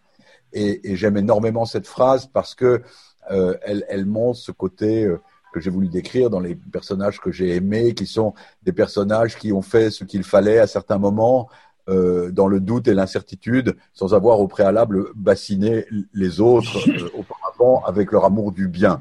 Et, 0.52 0.90
et 0.90 0.96
j'aime 0.96 1.16
énormément 1.16 1.64
cette 1.64 1.86
phrase 1.86 2.26
parce 2.26 2.54
que 2.54 2.82
euh, 3.30 3.56
elle, 3.62 3.84
elle 3.88 4.04
montre 4.04 4.38
ce 4.38 4.52
côté 4.52 5.04
euh, 5.04 5.20
que 5.54 5.60
j'ai 5.60 5.70
voulu 5.70 5.86
décrire 5.88 6.30
dans 6.30 6.40
les 6.40 6.56
personnages 6.56 7.20
que 7.20 7.30
j'ai 7.30 7.54
aimés, 7.54 7.94
qui 7.94 8.06
sont 8.06 8.34
des 8.64 8.72
personnages 8.72 9.38
qui 9.38 9.52
ont 9.52 9.62
fait 9.62 9.90
ce 9.90 10.02
qu'il 10.02 10.24
fallait 10.24 10.58
à 10.58 10.66
certains 10.66 10.98
moments, 10.98 11.48
euh, 11.88 12.32
dans 12.32 12.48
le 12.48 12.58
doute 12.58 12.88
et 12.88 12.94
l'incertitude, 12.94 13.76
sans 13.92 14.14
avoir 14.14 14.40
au 14.40 14.48
préalable 14.48 15.06
bassiné 15.14 15.86
les 16.12 16.40
autres 16.40 16.88
euh, 16.88 17.08
auparavant 17.18 17.84
avec 17.84 18.10
leur 18.10 18.24
amour 18.24 18.50
du 18.50 18.66
bien. 18.66 19.00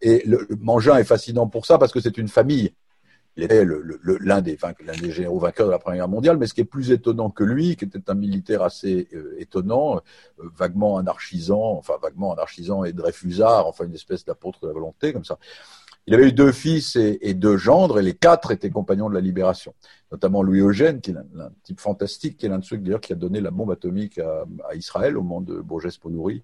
Et 0.00 0.22
le, 0.24 0.46
le 0.48 0.56
Mangin 0.56 0.96
est 0.98 1.04
fascinant 1.04 1.48
pour 1.48 1.66
ça 1.66 1.78
parce 1.78 1.90
que 1.90 2.00
c'est 2.00 2.16
une 2.16 2.28
famille. 2.28 2.72
Il 3.36 3.44
était 3.44 3.64
l'un 3.64 4.40
des, 4.40 4.58
généraux 5.10 5.38
vainqueurs 5.38 5.68
de 5.68 5.72
la 5.72 5.78
Première 5.78 5.98
Guerre 5.98 6.08
mondiale, 6.08 6.36
mais 6.38 6.46
ce 6.48 6.54
qui 6.54 6.60
est 6.60 6.64
plus 6.64 6.90
étonnant 6.90 7.30
que 7.30 7.44
lui, 7.44 7.76
qui 7.76 7.84
était 7.84 8.10
un 8.10 8.14
militaire 8.14 8.62
assez 8.62 9.08
euh, 9.14 9.36
étonnant, 9.38 10.00
vaguement 10.38 10.98
anarchisant, 10.98 11.76
enfin 11.78 11.94
vaguement 12.02 12.32
anarchisant 12.32 12.82
et 12.84 12.92
Dreyfusard, 12.92 13.66
enfin 13.66 13.84
une 13.84 13.94
espèce 13.94 14.24
d'apôtre 14.24 14.58
de 14.62 14.66
la 14.66 14.72
volonté 14.72 15.12
comme 15.12 15.24
ça. 15.24 15.38
Il 16.08 16.14
avait 16.14 16.28
eu 16.28 16.32
deux 16.32 16.52
fils 16.52 16.96
et, 16.96 17.34
deux 17.34 17.58
gendres, 17.58 17.98
et 17.98 18.02
les 18.02 18.14
quatre 18.14 18.50
étaient 18.50 18.70
compagnons 18.70 19.10
de 19.10 19.14
la 19.14 19.20
libération, 19.20 19.74
notamment 20.10 20.42
Louis 20.42 20.60
Eugène, 20.60 21.02
qui 21.02 21.10
est 21.10 21.16
un, 21.16 21.50
type 21.64 21.80
fantastique, 21.80 22.38
qui 22.38 22.46
est 22.46 22.48
l'un 22.48 22.60
de 22.60 22.64
ceux 22.64 22.78
d'ailleurs 22.78 23.02
qui 23.02 23.12
a 23.12 23.16
donné 23.16 23.42
la 23.42 23.50
bombe 23.50 23.70
atomique 23.70 24.18
à, 24.18 24.46
à 24.70 24.74
Israël 24.74 25.18
au 25.18 25.22
moment 25.22 25.42
de 25.42 25.60
Bourges 25.60 25.98
Ponouri. 25.98 26.42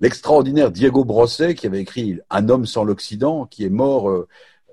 L'extraordinaire 0.00 0.72
Diego 0.72 1.04
Brosset, 1.04 1.54
qui 1.54 1.68
avait 1.68 1.80
écrit 1.80 2.18
Un 2.28 2.48
homme 2.48 2.66
sans 2.66 2.82
l'Occident, 2.82 3.46
qui 3.46 3.64
est 3.64 3.70
mort 3.70 4.10
euh, 4.10 4.26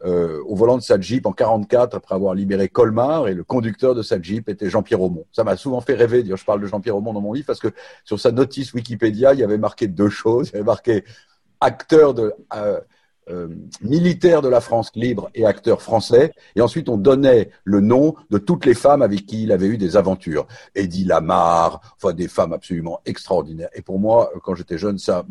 euh, 0.06 0.42
au 0.48 0.56
volant 0.56 0.78
de 0.78 0.82
sa 0.82 1.00
Jeep 1.00 1.28
en 1.28 1.34
44 1.34 1.96
après 1.96 2.16
avoir 2.16 2.34
libéré 2.34 2.68
Colmar, 2.68 3.28
et 3.28 3.36
le 3.36 3.44
conducteur 3.44 3.94
de 3.94 4.02
sa 4.02 4.20
Jeep 4.20 4.50
était 4.50 4.72
Jean-Pierre 4.72 5.02
Aumont. 5.02 5.28
Ça 5.32 5.44
m'a 5.44 5.56
souvent 5.56 5.82
fait 5.82 5.94
rêver, 5.94 6.24
dire 6.24 6.38
je 6.38 6.46
parle 6.46 6.62
de 6.62 6.66
Jean-Pierre 6.66 6.98
Aumont 6.98 7.14
dans 7.14 7.22
mon 7.22 7.34
livre, 7.34 7.46
parce 7.46 7.60
que 7.60 7.72
sur 8.04 8.20
sa 8.20 8.32
notice 8.32 8.74
Wikipédia, 8.74 9.36
il 9.36 9.40
y 9.40 9.44
avait 9.44 9.60
marqué 9.60 9.88
deux 9.88 10.10
choses. 10.10 10.50
Il 10.50 10.54
y 10.54 10.56
avait 10.56 10.66
marqué 10.66 11.04
acteur 11.60 12.16
de... 12.16 12.34
Euh, 12.56 12.80
euh, 13.30 13.48
militaire 13.82 14.42
de 14.42 14.50
la 14.50 14.62
France 14.62 14.92
libre 14.96 15.30
et 15.36 15.46
acteur 15.46 15.82
français. 15.82 16.34
Et 16.56 16.62
ensuite, 16.62 16.90
on 16.90 16.98
donnait 16.98 17.52
le 17.64 17.80
nom 17.80 18.16
de 18.32 18.38
toutes 18.40 18.66
les 18.66 18.74
femmes 18.74 19.02
avec 19.02 19.26
qui 19.26 19.44
il 19.44 19.52
avait 19.52 19.68
eu 19.68 19.78
des 19.78 19.96
aventures. 19.96 20.48
Eddie 20.76 21.06
Lamar, 21.06 21.96
enfin 21.98 22.14
des 22.14 22.28
femmes 22.28 22.52
absolument 22.52 23.00
extraordinaires. 23.06 23.70
Et 23.76 23.82
pour 23.82 24.00
moi, 24.00 24.32
quand 24.44 24.56
j'étais 24.56 24.78
jeune, 24.78 24.98
ça 24.98 25.26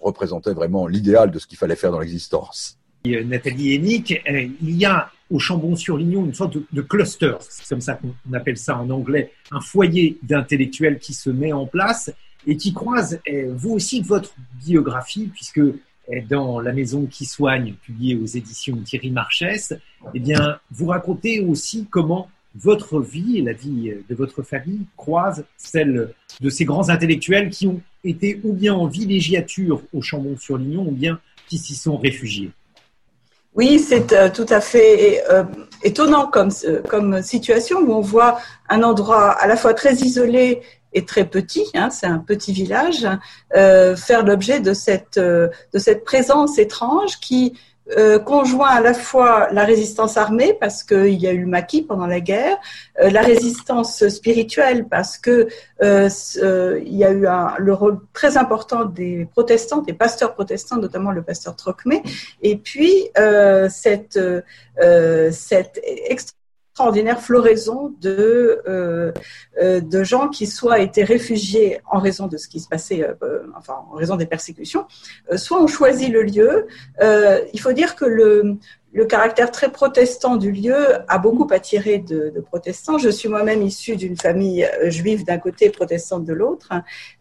représentait 0.00 0.54
vraiment 0.54 0.86
l'idéal 0.86 1.30
de 1.30 1.38
ce 1.38 1.46
qu'il 1.46 1.56
fallait 1.56 1.76
faire 1.76 1.92
dans 1.92 2.00
l'existence. 2.00 2.78
Nathalie 3.04 3.74
Hennick, 3.74 4.20
il 4.28 4.76
y 4.76 4.84
a 4.84 5.10
au 5.30 5.38
Chambon-sur-Lignon 5.38 6.24
une 6.26 6.34
sorte 6.34 6.56
de 6.72 6.82
cluster, 6.82 7.34
c'est 7.40 7.68
comme 7.68 7.80
ça 7.80 7.94
qu'on 7.94 8.32
appelle 8.32 8.56
ça 8.56 8.76
en 8.76 8.90
anglais, 8.90 9.32
un 9.50 9.60
foyer 9.60 10.18
d'intellectuels 10.22 10.98
qui 10.98 11.14
se 11.14 11.30
met 11.30 11.52
en 11.52 11.66
place 11.66 12.12
et 12.46 12.56
qui 12.56 12.72
croise, 12.72 13.20
vous 13.54 13.70
aussi, 13.70 14.02
votre 14.02 14.34
biographie, 14.64 15.30
puisque 15.32 15.60
dans 16.28 16.60
La 16.60 16.72
maison 16.72 17.06
qui 17.06 17.24
soigne, 17.24 17.74
publiée 17.82 18.16
aux 18.16 18.26
éditions 18.26 18.76
Thierry 18.76 19.10
Marchès, 19.10 19.74
eh 20.14 20.20
bien, 20.20 20.58
vous 20.70 20.86
racontez 20.86 21.40
aussi 21.40 21.86
comment 21.90 22.28
votre 22.54 23.00
vie 23.00 23.38
et 23.38 23.42
la 23.42 23.52
vie 23.52 23.92
de 24.08 24.14
votre 24.14 24.42
famille 24.42 24.86
croisent 24.96 25.44
celle 25.56 26.10
de 26.40 26.50
ces 26.50 26.64
grands 26.64 26.88
intellectuels 26.88 27.50
qui 27.50 27.66
ont 27.66 27.80
été 28.02 28.40
ou 28.44 28.52
bien 28.52 28.74
en 28.74 28.86
villégiature 28.86 29.82
au 29.92 30.00
Chambon-sur-Lignon 30.00 30.86
ou 30.88 30.92
bien 30.92 31.20
qui 31.48 31.58
s'y 31.58 31.74
sont 31.74 31.96
réfugiés. 31.96 32.50
Oui, 33.54 33.78
c'est 33.78 34.12
euh, 34.12 34.28
tout 34.28 34.46
à 34.50 34.60
fait 34.60 35.24
euh, 35.30 35.44
étonnant 35.82 36.30
euh, 36.36 36.82
comme 36.82 37.22
situation 37.22 37.78
où 37.78 37.94
on 37.94 38.02
voit 38.02 38.38
un 38.68 38.82
endroit 38.82 39.30
à 39.30 39.46
la 39.46 39.56
fois 39.56 39.72
très 39.72 39.94
isolé 39.94 40.60
est 40.96 41.06
très 41.06 41.26
petit, 41.26 41.66
hein, 41.74 41.90
c'est 41.90 42.06
un 42.06 42.18
petit 42.18 42.52
village, 42.52 43.06
euh, 43.54 43.96
faire 43.96 44.24
l'objet 44.24 44.60
de 44.60 44.72
cette, 44.72 45.18
euh, 45.18 45.48
de 45.72 45.78
cette 45.78 46.04
présence 46.04 46.58
étrange 46.58 47.20
qui 47.20 47.58
euh, 47.96 48.18
conjoint 48.18 48.70
à 48.70 48.80
la 48.80 48.94
fois 48.94 49.48
la 49.52 49.64
résistance 49.64 50.16
armée 50.16 50.56
parce 50.58 50.82
qu'il 50.82 51.14
y 51.14 51.28
a 51.28 51.32
eu 51.32 51.42
le 51.42 51.46
maquis 51.46 51.82
pendant 51.82 52.06
la 52.06 52.18
guerre, 52.18 52.56
la 52.98 53.20
résistance 53.20 54.08
spirituelle 54.08 54.88
parce 54.88 55.18
que 55.18 55.46
il 55.80 56.96
y 56.96 57.04
a 57.04 57.10
eu 57.12 57.26
le 57.58 57.72
rôle 57.72 58.00
très 58.12 58.38
important 58.38 58.86
des 58.86 59.28
protestants, 59.30 59.82
des 59.82 59.92
pasteurs 59.92 60.34
protestants, 60.34 60.78
notamment 60.78 61.12
le 61.12 61.22
pasteur 61.22 61.54
Trocmé, 61.54 62.02
et 62.42 62.56
puis 62.56 63.08
cette, 63.68 64.18
cette 65.30 65.80
extraordinaire 66.76 67.22
floraison 67.22 67.94
de, 68.02 68.60
euh, 68.68 69.10
euh, 69.62 69.80
de 69.80 70.04
gens 70.04 70.28
qui 70.28 70.46
soit 70.46 70.80
étaient 70.80 71.04
réfugiés 71.04 71.80
en 71.90 72.00
raison 72.00 72.26
de 72.26 72.36
ce 72.36 72.48
qui 72.48 72.60
se 72.60 72.68
passait, 72.68 73.02
euh, 73.02 73.46
enfin 73.56 73.76
en 73.90 73.94
raison 73.94 74.16
des 74.16 74.26
persécutions, 74.26 74.84
soit 75.36 75.58
ont 75.58 75.68
choisi 75.68 76.08
le 76.08 76.22
lieu. 76.22 76.66
Il 77.54 77.60
faut 77.60 77.72
dire 77.72 77.96
que 77.96 78.04
le, 78.04 78.58
le 78.96 79.04
caractère 79.04 79.50
très 79.50 79.70
protestant 79.70 80.36
du 80.36 80.50
lieu 80.50 80.74
a 81.06 81.18
beaucoup 81.18 81.46
attiré 81.52 81.98
de, 81.98 82.32
de 82.34 82.40
protestants. 82.40 82.96
Je 82.96 83.10
suis 83.10 83.28
moi-même 83.28 83.60
issue 83.60 83.94
d'une 83.94 84.16
famille 84.16 84.64
euh, 84.64 84.88
juive 84.88 85.22
d'un 85.22 85.36
côté, 85.36 85.68
protestante 85.68 86.24
de 86.24 86.32
l'autre, 86.32 86.70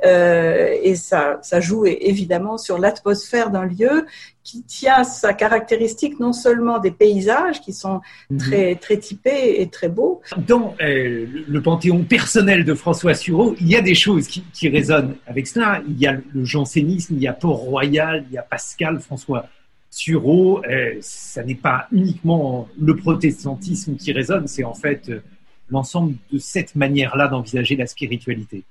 euh, 0.05 0.74
et 0.82 0.96
ça, 0.96 1.38
ça 1.41 1.60
joue 1.60 1.86
évidemment 1.86 2.58
sur 2.58 2.77
l'atmosphère 2.77 3.50
d'un 3.50 3.65
lieu 3.65 4.05
qui 4.41 4.63
tient 4.63 5.03
sa 5.03 5.34
caractéristique 5.34 6.17
non 6.17 6.32
seulement 6.32 6.79
des 6.79 6.91
paysages 6.91 7.60
qui 7.60 7.74
sont 7.74 8.00
mmh. 8.29 8.38
très 8.38 8.75
très 8.75 8.98
typés 8.98 9.60
et 9.60 9.67
très 9.67 9.89
beaux. 9.89 10.22
Dans 10.38 10.75
euh, 10.82 11.25
le 11.46 11.62
panthéon 11.62 12.03
personnel 12.03 12.63
de 12.63 12.74
François 12.74 13.15
Sureau, 13.15 13.53
il 13.60 13.67
y 13.67 13.75
a 13.75 13.82
des 13.82 13.96
choses 13.96 14.27
qui, 14.27 14.46
qui 14.53 14.70
résonnent 14.70 15.15
avec 15.27 15.46
cela. 15.46 15.82
Il 15.89 16.00
y 16.00 16.08
a 16.08 16.13
le 16.13 16.46
jansénisme, 16.46 17.15
il 17.15 17.22
y 17.24 17.27
a 17.27 17.34
Port-Royal, 17.34 18.24
il 18.29 18.36
y 18.36 18.38
a 18.38 18.44
Pascal, 18.44 19.01
François 19.01 19.50
Sureau, 19.96 20.62
euh, 20.66 20.98
ça 21.00 21.42
n'est 21.42 21.56
pas 21.56 21.88
uniquement 21.94 22.68
le 22.78 22.98
protestantisme 22.98 23.96
qui 23.96 24.12
résonne, 24.12 24.46
c'est 24.46 24.66
en 24.66 24.74
fait 24.74 25.08
euh, 25.08 25.22
l'ensemble 25.70 26.16
de 26.34 26.38
cette 26.38 26.75
manière-là 26.75 27.30
d'envisager 27.30 27.78
la 27.78 27.88
spiritualité. 27.88 28.66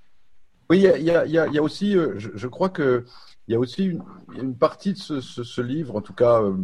Oui, 0.69 0.87
il 0.99 1.03
y 1.03 1.39
a, 1.39 1.63
aussi, 1.63 1.97
je, 2.17 2.47
crois 2.47 2.69
que 2.69 3.07
il 3.49 3.53
y 3.53 3.55
a 3.55 3.59
aussi 3.59 3.85
une, 3.85 4.03
une 4.41 4.57
partie 4.57 4.93
de 4.93 4.99
ce, 4.99 5.21
ce, 5.21 5.43
ce, 5.43 5.61
livre, 5.61 5.97
en 5.97 6.01
tout 6.01 6.15
cas, 6.15 6.43
euh, 6.43 6.55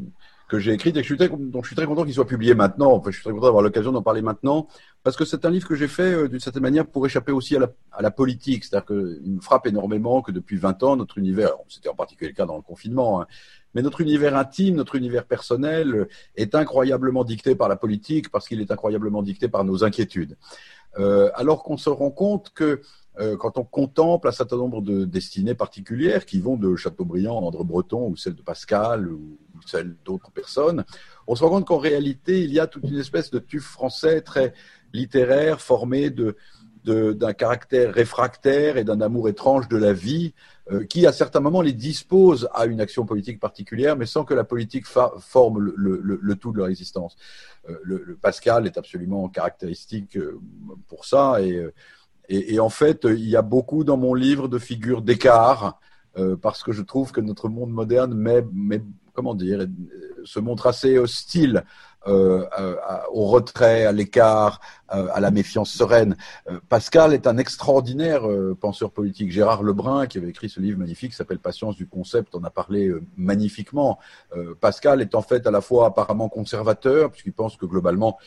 que 0.48 0.58
j'ai 0.58 0.72
écrite 0.72 0.96
et 0.96 1.00
que 1.00 1.06
je 1.06 1.14
suis 1.14 1.16
très, 1.16 1.28
dont 1.28 1.62
je 1.62 1.68
suis 1.68 1.76
très 1.76 1.86
content 1.86 2.04
qu'il 2.04 2.14
soit 2.14 2.26
publié 2.26 2.54
maintenant. 2.54 2.92
Enfin, 2.92 3.10
je 3.10 3.16
suis 3.16 3.22
très 3.22 3.32
content 3.32 3.46
d'avoir 3.46 3.62
l'occasion 3.62 3.92
d'en 3.92 4.02
parler 4.02 4.22
maintenant 4.22 4.66
parce 5.04 5.16
que 5.16 5.24
c'est 5.24 5.44
un 5.44 5.50
livre 5.50 5.68
que 5.68 5.76
j'ai 5.76 5.88
fait 5.88 6.12
euh, 6.12 6.28
d'une 6.28 6.40
certaine 6.40 6.62
manière 6.62 6.86
pour 6.86 7.06
échapper 7.06 7.32
aussi 7.32 7.56
à 7.56 7.60
la, 7.60 7.68
à 7.92 8.02
la 8.02 8.10
politique. 8.10 8.64
C'est-à-dire 8.64 8.86
qu'il 8.86 9.32
me 9.32 9.40
frappe 9.40 9.66
énormément 9.66 10.22
que 10.22 10.32
depuis 10.32 10.56
20 10.56 10.82
ans, 10.82 10.96
notre 10.96 11.18
univers, 11.18 11.52
c'était 11.68 11.88
en 11.88 11.94
particulier 11.94 12.30
le 12.30 12.36
cas 12.36 12.46
dans 12.46 12.56
le 12.56 12.62
confinement, 12.62 13.22
hein, 13.22 13.26
mais 13.74 13.82
notre 13.82 14.00
univers 14.00 14.36
intime, 14.36 14.74
notre 14.74 14.96
univers 14.96 15.24
personnel 15.24 16.08
est 16.34 16.54
incroyablement 16.54 17.22
dicté 17.22 17.54
par 17.54 17.68
la 17.68 17.76
politique 17.76 18.30
parce 18.30 18.48
qu'il 18.48 18.60
est 18.60 18.70
incroyablement 18.70 19.22
dicté 19.22 19.48
par 19.48 19.64
nos 19.64 19.84
inquiétudes. 19.84 20.36
Euh, 20.98 21.30
alors 21.34 21.62
qu'on 21.62 21.76
se 21.76 21.88
rend 21.88 22.10
compte 22.10 22.50
que 22.52 22.80
euh, 23.18 23.36
quand 23.36 23.58
on 23.58 23.64
contemple 23.64 24.28
un 24.28 24.32
certain 24.32 24.56
nombre 24.56 24.80
de 24.82 25.04
destinées 25.04 25.54
particulières 25.54 26.24
qui 26.24 26.40
vont 26.40 26.56
de 26.56 26.76
Chateaubriand 26.76 27.36
André 27.36 27.64
Breton 27.64 28.08
ou 28.08 28.16
celle 28.16 28.34
de 28.34 28.42
Pascal 28.42 29.08
ou 29.08 29.36
celle 29.66 29.96
d'autres 30.04 30.30
personnes, 30.30 30.84
on 31.26 31.34
se 31.34 31.42
rend 31.42 31.50
compte 31.50 31.66
qu'en 31.66 31.78
réalité, 31.78 32.42
il 32.42 32.52
y 32.52 32.60
a 32.60 32.66
toute 32.66 32.84
une 32.84 32.98
espèce 32.98 33.30
de 33.30 33.40
tuf 33.40 33.64
français 33.64 34.20
très 34.20 34.54
littéraire 34.92 35.60
formé 35.60 36.10
de 36.10 36.36
d'un 36.84 37.34
caractère 37.34 37.92
réfractaire 37.92 38.78
et 38.78 38.84
d'un 38.84 39.02
amour 39.02 39.28
étrange 39.28 39.68
de 39.68 39.76
la 39.76 39.92
vie 39.92 40.32
euh, 40.72 40.84
qui, 40.84 41.06
à 41.06 41.12
certains 41.12 41.40
moments, 41.40 41.60
les 41.60 41.74
dispose 41.74 42.48
à 42.54 42.64
une 42.64 42.80
action 42.80 43.04
politique 43.04 43.38
particulière, 43.38 43.96
mais 43.96 44.06
sans 44.06 44.24
que 44.24 44.32
la 44.32 44.44
politique 44.44 44.86
forme 44.86 45.58
le, 45.58 46.34
tout 46.36 46.52
de 46.52 46.56
leur 46.56 46.68
existence. 46.68 47.16
Euh, 47.68 47.76
le, 47.82 48.16
Pascal 48.20 48.66
est 48.66 48.78
absolument 48.78 49.28
caractéristique 49.28 50.18
pour 50.88 51.04
ça 51.04 51.42
et 51.42 51.70
et, 52.30 52.60
en 52.60 52.68
fait, 52.68 53.04
il 53.04 53.28
y 53.28 53.36
a 53.36 53.42
beaucoup 53.42 53.82
dans 53.82 53.96
mon 53.96 54.14
livre 54.14 54.46
de 54.46 54.58
figures 54.58 55.02
d'écart, 55.02 55.80
euh, 56.18 56.36
parce 56.36 56.62
que 56.62 56.72
je 56.72 56.82
trouve 56.82 57.12
que 57.12 57.20
notre 57.20 57.48
monde 57.48 57.70
moderne 57.70 58.14
comment 59.12 59.34
dire, 59.34 59.66
se 60.24 60.38
montre 60.38 60.66
assez 60.66 60.96
hostile 60.96 61.64
euh, 62.06 62.46
au 63.12 63.26
retrait, 63.26 63.84
à 63.84 63.92
l'écart, 63.92 64.60
euh, 64.94 65.08
à 65.12 65.20
la 65.20 65.30
méfiance 65.30 65.70
sereine. 65.70 66.16
Pascal 66.68 67.12
est 67.12 67.26
un 67.26 67.36
extraordinaire 67.36 68.22
penseur 68.60 68.92
politique. 68.92 69.30
Gérard 69.30 69.62
Lebrun, 69.62 70.06
qui 70.06 70.18
avait 70.18 70.28
écrit 70.28 70.48
ce 70.48 70.60
livre 70.60 70.78
magnifique, 70.78 71.14
s'appelle 71.14 71.40
Patience 71.40 71.76
du 71.76 71.86
concept, 71.86 72.34
en 72.34 72.44
a 72.44 72.50
parlé 72.50 72.90
magnifiquement. 73.16 73.98
Pascal 74.60 75.02
est 75.02 75.14
en 75.14 75.22
fait 75.22 75.46
à 75.46 75.50
la 75.50 75.60
fois 75.60 75.86
apparemment 75.86 76.28
conservateur, 76.28 77.10
puisqu'il 77.10 77.32
pense 77.32 77.56
que 77.56 77.66
globalement 77.66 78.18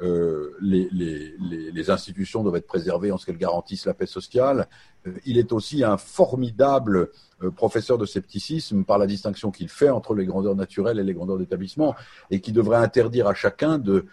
euh, 0.00 0.56
les, 0.60 0.88
les, 0.90 1.34
les, 1.70 1.90
institutions 1.90 2.42
doivent 2.42 2.56
être 2.56 2.66
préservées 2.66 3.12
en 3.12 3.18
ce 3.18 3.26
qu'elles 3.26 3.36
garantissent 3.36 3.84
la 3.84 3.94
paix 3.94 4.06
sociale. 4.06 4.66
Euh, 5.06 5.12
il 5.26 5.38
est 5.38 5.52
aussi 5.52 5.84
un 5.84 5.96
formidable 5.96 7.10
euh, 7.42 7.50
professeur 7.50 7.98
de 7.98 8.06
scepticisme 8.06 8.84
par 8.84 8.98
la 8.98 9.06
distinction 9.06 9.50
qu'il 9.50 9.68
fait 9.68 9.90
entre 9.90 10.14
les 10.14 10.24
grandeurs 10.24 10.56
naturelles 10.56 10.98
et 10.98 11.04
les 11.04 11.14
grandeurs 11.14 11.38
d'établissement, 11.38 11.94
et 12.30 12.40
qui 12.40 12.52
devrait 12.52 12.78
interdire 12.78 13.26
à 13.26 13.34
chacun 13.34 13.78
de 13.78 14.06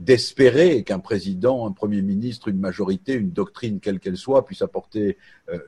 d'espérer 0.00 0.82
qu'un 0.82 0.98
président, 0.98 1.64
un 1.64 1.70
premier 1.70 2.02
ministre, 2.02 2.48
une 2.48 2.58
majorité, 2.58 3.12
une 3.12 3.30
doctrine 3.30 3.78
quelle 3.78 4.00
qu'elle 4.00 4.16
soit, 4.16 4.44
puisse 4.44 4.60
apporter 4.60 5.16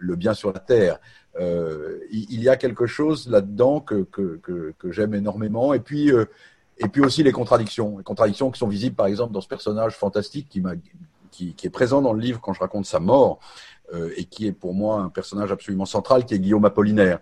le 0.01 0.17
bien 0.17 0.35
sur 0.35 0.53
la 0.53 0.59
terre. 0.59 0.99
il 1.39 2.43
y 2.43 2.49
a 2.49 2.57
quelque 2.57 2.87
chose 2.87 3.29
là-dedans 3.29 3.79
que, 3.81 4.03
que, 4.03 4.41
que, 4.43 4.75
que 4.77 4.91
j'aime 4.91 5.15
énormément. 5.15 5.75
Et 5.75 5.79
puis, 5.79 6.11
et 6.81 6.89
puis 6.89 7.03
aussi 7.03 7.23
les 7.23 7.33
contradictions, 7.33 7.99
les 7.99 8.05
contradictions 8.05 8.51
qui 8.51 8.59
sont 8.59 8.69
visibles 8.69 8.97
par 8.97 9.07
exemple 9.07 9.33
dans 9.33 9.41
ce 9.41 9.49
personnage 9.49 9.95
fantastique 9.95 10.49
qui, 10.49 10.63
qui, 11.31 11.55
qui 11.55 11.67
est 11.67 11.71
présent 11.71 12.03
dans 12.03 12.13
le 12.13 12.21
livre 12.21 12.41
quand 12.41 12.53
je 12.53 12.61
raconte 12.61 12.87
sa 12.87 13.01
mort 13.01 13.39
euh, 13.95 14.11
et 14.17 14.25
qui 14.25 14.47
est 14.47 14.53
pour 14.53 14.75
moi 14.75 15.01
un 15.01 15.09
personnage 15.09 15.53
absolument 15.53 15.85
central, 15.85 16.25
qui 16.25 16.35
est 16.35 16.39
Guillaume 16.39 16.65
Apollinaire, 16.65 17.21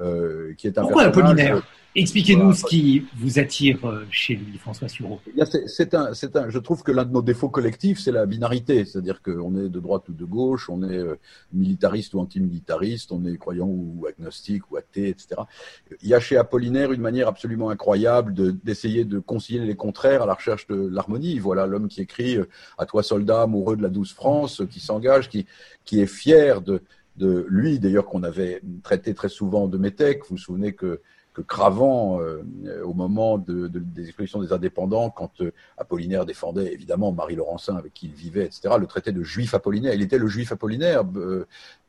euh, 0.00 0.54
qui 0.58 0.66
est 0.66 0.78
un 0.78 0.82
Pourquoi 0.82 1.04
Apollinaire? 1.04 1.62
Expliquez-nous 1.98 2.52
ce 2.52 2.64
qui 2.66 3.06
vous 3.16 3.38
attire 3.38 3.82
euh, 3.86 4.04
chez 4.10 4.34
lui, 4.34 4.58
François 4.58 4.86
Sureau. 4.86 5.18
C'est 5.66 5.94
un, 5.94 6.10
un, 6.34 6.50
je 6.50 6.58
trouve 6.58 6.82
que 6.82 6.92
l'un 6.92 7.06
de 7.06 7.10
nos 7.10 7.22
défauts 7.22 7.48
collectifs, 7.48 8.00
c'est 8.00 8.12
la 8.12 8.26
binarité, 8.26 8.84
c'est-à-dire 8.84 9.22
qu'on 9.22 9.56
est 9.56 9.70
de 9.70 9.80
droite 9.80 10.06
ou 10.10 10.12
de 10.12 10.24
gauche, 10.26 10.68
on 10.68 10.82
est 10.82 10.94
euh, 10.94 11.18
militariste 11.54 12.12
ou 12.12 12.20
antimilitariste, 12.20 13.12
on 13.12 13.24
est 13.24 13.38
croyant 13.38 13.66
ou 13.66 14.06
agnostique 14.06 14.70
ou 14.70 14.76
athée, 14.76 15.08
etc. 15.08 15.40
Il 16.02 16.08
y 16.10 16.12
a 16.12 16.20
chez 16.20 16.36
Apollinaire 16.36 16.92
une 16.92 17.00
manière 17.00 17.28
absolument 17.28 17.70
incroyable 17.70 18.34
d'essayer 18.62 19.06
de, 19.06 19.18
concilier 19.18 19.60
les 19.60 19.74
contraires 19.74 20.22
à 20.22 20.26
la 20.26 20.34
recherche 20.34 20.66
de 20.66 20.88
l'harmonie. 20.92 21.38
Voilà 21.38 21.66
l'homme 21.66 21.88
qui 21.88 22.02
écrit 22.02 22.36
euh, 22.36 22.46
à 22.76 22.84
toi 22.84 23.02
soldat 23.02 23.40
amoureux 23.40 23.78
de 23.78 23.82
la 23.82 23.88
douce 23.88 24.12
France, 24.12 24.62
qui 24.70 24.80
s'engage, 24.80 25.30
qui, 25.30 25.46
qui 25.86 26.02
est 26.02 26.06
fier 26.06 26.60
de, 26.60 26.82
de 27.16 27.46
lui, 27.48 27.78
d'ailleurs 27.78 28.04
qu'on 28.04 28.22
avait 28.22 28.60
traité 28.82 29.14
très 29.14 29.30
souvent 29.30 29.66
de 29.66 29.78
métèque. 29.78 30.24
Vous 30.24 30.36
vous 30.36 30.42
souvenez 30.42 30.74
que 30.74 31.00
Cravant, 31.42 32.20
euh, 32.20 32.42
au 32.84 32.94
moment 32.94 33.38
de, 33.38 33.68
des 33.68 34.06
expéditions 34.08 34.40
des 34.40 34.52
indépendants, 34.52 35.10
quand 35.10 35.40
euh, 35.40 35.52
Apollinaire 35.76 36.24
défendait 36.24 36.72
évidemment 36.72 37.12
Marie 37.12 37.36
Laurencin 37.36 37.76
avec 37.76 37.94
qui 37.94 38.06
il 38.06 38.14
vivait, 38.14 38.44
etc., 38.46 38.74
le 38.78 38.86
traité 38.86 39.12
de 39.12 39.22
juif 39.22 39.54
apollinaire. 39.54 39.94
Il 39.94 40.02
était 40.02 40.18
le 40.18 40.28
juif 40.28 40.52
apollinaire. 40.52 41.04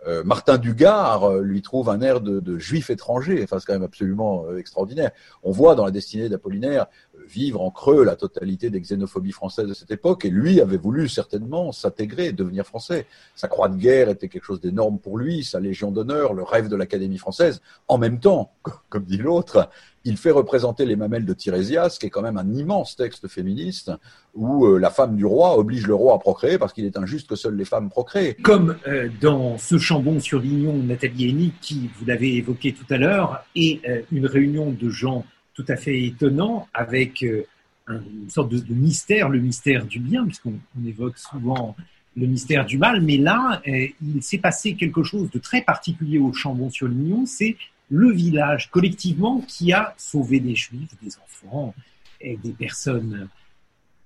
Euh, 0.06 0.24
Martin 0.24 0.58
Dugard 0.58 1.38
lui 1.40 1.62
trouve 1.62 1.90
un 1.90 2.02
air 2.02 2.22
de, 2.22 2.40
de 2.40 2.60
juif 2.60 2.90
étranger. 2.90 3.42
Enfin, 3.44 3.60
c'est 3.60 3.66
quand 3.66 3.74
même 3.74 3.84
absolument 3.84 4.46
extraordinaire. 4.56 5.12
On 5.44 5.52
voit 5.52 5.76
dans 5.76 5.86
la 5.86 5.92
destinée 5.92 6.30
d'Apollinaire 6.30 6.88
vivre 7.28 7.62
en 7.62 7.72
creux 7.72 8.04
la 8.04 8.16
totalité 8.16 8.70
des 8.70 8.80
xénophobies 8.80 9.32
françaises 9.32 9.68
de 9.68 9.74
cette 9.74 9.92
époque, 9.92 10.26
et 10.26 10.30
lui 10.30 10.62
avait 10.62 10.78
voulu 10.78 11.10
certainement 11.10 11.72
s'intégrer, 11.72 12.32
devenir 12.32 12.66
français. 12.66 13.06
Sa 13.36 13.48
croix 13.48 13.70
de 13.70 13.76
guerre 13.76 14.10
était 14.10 14.30
quelque 14.30 14.46
chose 14.46 14.62
d'énorme 14.62 14.98
pour 14.98 15.18
lui, 15.18 15.44
sa 15.44 15.60
légion 15.60 15.92
d'honneur, 15.92 16.34
le 16.34 16.44
rêve 16.44 16.70
de 16.70 16.76
l'Académie 16.76 17.18
française. 17.18 17.62
En 17.88 17.98
même 17.98 18.20
temps, 18.20 18.52
comme 18.90 19.04
dit 19.04 19.18
l'autre, 19.18 19.70
il 20.08 20.16
fait 20.16 20.32
représenter 20.32 20.86
les 20.86 20.96
mamelles 20.96 21.26
de 21.26 21.34
Tirésias, 21.34 21.98
qui 22.00 22.06
est 22.06 22.10
quand 22.10 22.22
même 22.22 22.38
un 22.38 22.54
immense 22.54 22.96
texte 22.96 23.28
féministe, 23.28 23.92
où 24.34 24.66
euh, 24.66 24.80
la 24.80 24.90
femme 24.90 25.18
du 25.18 25.26
roi 25.26 25.58
oblige 25.58 25.86
le 25.86 25.96
roi 25.96 26.16
à 26.16 26.18
procréer 26.18 26.58
parce 26.58 26.72
qu'il 26.72 26.86
est 26.86 26.98
injuste 26.98 27.28
que 27.28 27.36
seules 27.36 27.58
les 27.58 27.66
femmes 27.66 27.90
procréent. 27.90 28.34
Comme 28.42 28.78
euh, 28.88 29.10
dans 29.20 29.58
ce 29.58 29.78
chambon 29.78 30.22
sur 30.22 30.40
Lignon, 30.40 30.78
Nathalie 30.78 31.30
Henny, 31.30 31.54
qui, 31.60 31.90
vous 32.00 32.06
l'avez 32.06 32.38
évoqué 32.38 32.72
tout 32.72 32.86
à 32.90 32.98
l'heure, 32.98 33.44
est 33.54 33.86
euh, 33.86 34.02
une 34.14 34.26
réunion 34.26 34.72
de 34.72 34.90
gens 34.90 35.26
tout 35.54 35.66
à 35.68 35.76
fait 35.76 36.02
étonnant 36.04 36.68
avec 36.74 37.24
une 37.24 38.30
sorte 38.30 38.50
de, 38.50 38.74
mystère, 38.74 39.28
le 39.28 39.40
mystère 39.40 39.86
du 39.86 40.00
bien, 40.00 40.24
puisqu'on 40.24 40.54
évoque 40.86 41.18
souvent 41.18 41.76
le 42.16 42.28
mystère 42.28 42.66
du 42.66 42.78
mal, 42.78 43.02
mais 43.02 43.18
là, 43.18 43.60
il 43.66 44.22
s'est 44.22 44.38
passé 44.38 44.76
quelque 44.76 45.02
chose 45.02 45.32
de 45.32 45.40
très 45.40 45.64
particulier 45.64 46.20
au 46.20 46.32
Chambon-sur-Lignon, 46.32 47.26
c'est 47.26 47.58
le 47.90 48.12
village 48.12 48.70
collectivement 48.70 49.42
qui 49.48 49.74
a 49.74 49.94
sauvé 49.98 50.40
des 50.40 50.56
juifs, 50.56 50.90
des 51.02 51.16
enfants, 51.18 51.74
et 52.20 52.38
des 52.38 52.52
personnes 52.52 53.28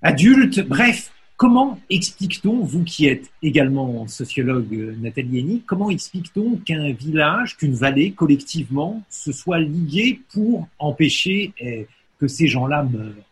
adultes, 0.02 0.68
bref, 0.68 1.12
Comment 1.42 1.80
explique-t-on, 1.90 2.64
vous 2.64 2.84
qui 2.84 3.08
êtes 3.08 3.32
également 3.42 4.06
sociologue 4.06 4.96
Nathalie 5.02 5.40
Henny, 5.40 5.64
comment 5.66 5.90
explique-t-on 5.90 6.58
qu'un 6.58 6.92
village, 6.94 7.58
qu'une 7.58 7.74
vallée 7.74 8.12
collectivement 8.12 9.02
se 9.10 9.32
soit 9.32 9.58
liée 9.58 10.22
pour 10.32 10.68
empêcher 10.78 11.52
eh, 11.58 11.88
que 12.20 12.28
ces 12.28 12.46
gens-là 12.46 12.84
meurent? 12.84 13.26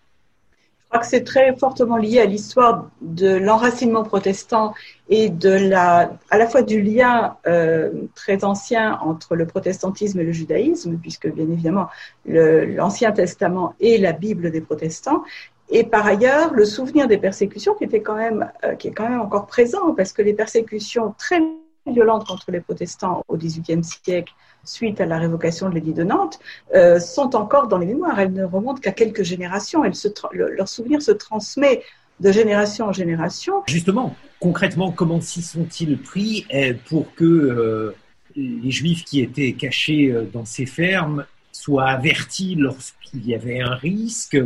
Crois 0.90 1.00
que 1.02 1.08
c'est 1.08 1.24
très 1.24 1.56
fortement 1.56 1.98
lié 1.98 2.20
à 2.20 2.26
l'histoire 2.26 2.90
de 3.02 3.36
l'enracinement 3.36 4.04
protestant 4.04 4.74
et 5.08 5.30
de 5.30 5.50
la, 5.50 6.12
à 6.30 6.38
la 6.38 6.48
fois 6.48 6.64
du 6.64 6.82
lien 6.82 7.38
euh, 7.48 7.92
très 8.16 8.44
ancien 8.44 9.00
entre 9.02 9.36
le 9.36 9.46
protestantisme 9.46 10.20
et 10.20 10.24
le 10.24 10.32
judaïsme, 10.32 10.98
puisque 10.98 11.32
bien 11.32 11.50
évidemment 11.50 11.88
l'Ancien 12.26 13.12
Testament 13.12 13.76
est 13.80 14.00
la 14.00 14.14
Bible 14.14 14.52
des 14.52 14.62
protestants, 14.62 15.24
et 15.72 15.84
par 15.84 16.06
ailleurs, 16.08 16.54
le 16.54 16.66
souvenir 16.66 17.08
des 17.08 17.18
persécutions 17.18 17.76
qui 17.76 17.84
était 17.84 18.02
quand 18.02 18.16
même, 18.16 18.52
euh, 18.64 18.74
qui 18.74 18.88
est 18.88 18.92
quand 18.92 19.08
même 19.08 19.22
encore 19.22 19.46
présent, 19.46 19.94
parce 19.94 20.14
que 20.14 20.24
les 20.24 20.34
persécutions 20.34 21.14
très 21.18 21.40
violentes 21.86 22.28
contre 22.28 22.52
les 22.52 22.60
protestants 22.60 23.24
au 23.28 23.38
XVIIIe 23.38 23.84
siècle, 23.84 24.34
suite 24.64 25.02
à 25.02 25.06
la 25.06 25.18
révocation 25.18 25.70
de 25.70 25.76
l'édit 25.76 25.94
de 25.94 26.04
Nantes, 26.04 26.40
euh, 26.76 27.00
sont 27.00 27.36
encore 27.36 27.68
dans 27.68 27.78
les 27.78 27.86
mémoires. 27.86 28.20
Elles 28.20 28.34
ne 28.34 28.44
remontent 28.44 28.80
qu'à 28.80 28.92
quelques 28.92 29.24
générations. 29.24 29.84
Leur 30.32 30.68
souvenir 30.68 31.02
se 31.02 31.12
transmet 31.12 31.84
de 32.20 32.32
génération 32.32 32.88
en 32.88 32.94
génération. 32.94 33.64
Justement, 33.68 34.16
concrètement, 34.40 34.92
comment 34.92 35.22
s'y 35.22 35.42
sont-ils 35.42 35.98
pris 35.98 36.46
euh, 36.54 36.74
pour 36.88 37.14
que 37.16 37.94
les 38.36 38.72
Juifs 38.72 39.06
qui 39.06 39.22
étaient 39.22 39.54
cachés 39.54 40.14
dans 40.34 40.46
ces 40.46 40.66
fermes 40.66 41.26
soient 41.52 41.90
avertis 41.90 42.56
lorsqu'il 42.56 43.26
y 43.26 43.36
avait 43.36 43.62
un 43.62 43.76
risque? 43.76 44.38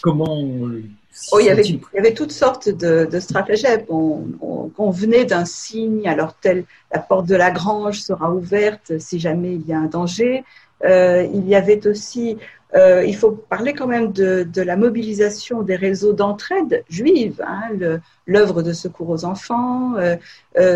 Comment 0.00 0.42
oh, 1.32 1.38
il, 1.40 1.46
y 1.46 1.50
avait, 1.50 1.62
il, 1.62 1.80
y 1.94 1.98
avait, 1.98 2.14
toutes 2.14 2.32
sortes 2.32 2.68
de, 2.68 3.08
de 3.10 3.20
stratagèmes. 3.20 3.84
On, 3.88 4.24
on, 4.78 4.90
venait 4.90 5.24
d'un 5.24 5.44
signe, 5.44 6.08
alors 6.08 6.34
telle 6.34 6.64
la 6.92 6.98
porte 7.00 7.26
de 7.26 7.36
la 7.36 7.50
grange 7.50 8.00
sera 8.00 8.32
ouverte 8.32 8.98
si 8.98 9.18
jamais 9.18 9.54
il 9.54 9.66
y 9.66 9.72
a 9.72 9.78
un 9.78 9.86
danger. 9.86 10.44
Euh, 10.84 11.26
il 11.32 11.46
y 11.48 11.54
avait 11.54 11.86
aussi, 11.86 12.38
euh, 12.74 13.04
il 13.04 13.14
faut 13.14 13.30
parler 13.30 13.72
quand 13.72 13.86
même 13.86 14.12
de, 14.12 14.42
de 14.42 14.62
la 14.62 14.76
mobilisation 14.76 15.62
des 15.62 15.76
réseaux 15.76 16.12
d'entraide 16.12 16.84
juive, 16.88 17.42
hein, 17.46 17.98
l'œuvre 18.26 18.62
de 18.62 18.72
secours 18.72 19.10
aux 19.10 19.24
enfants, 19.24 19.94
euh, 19.96 20.16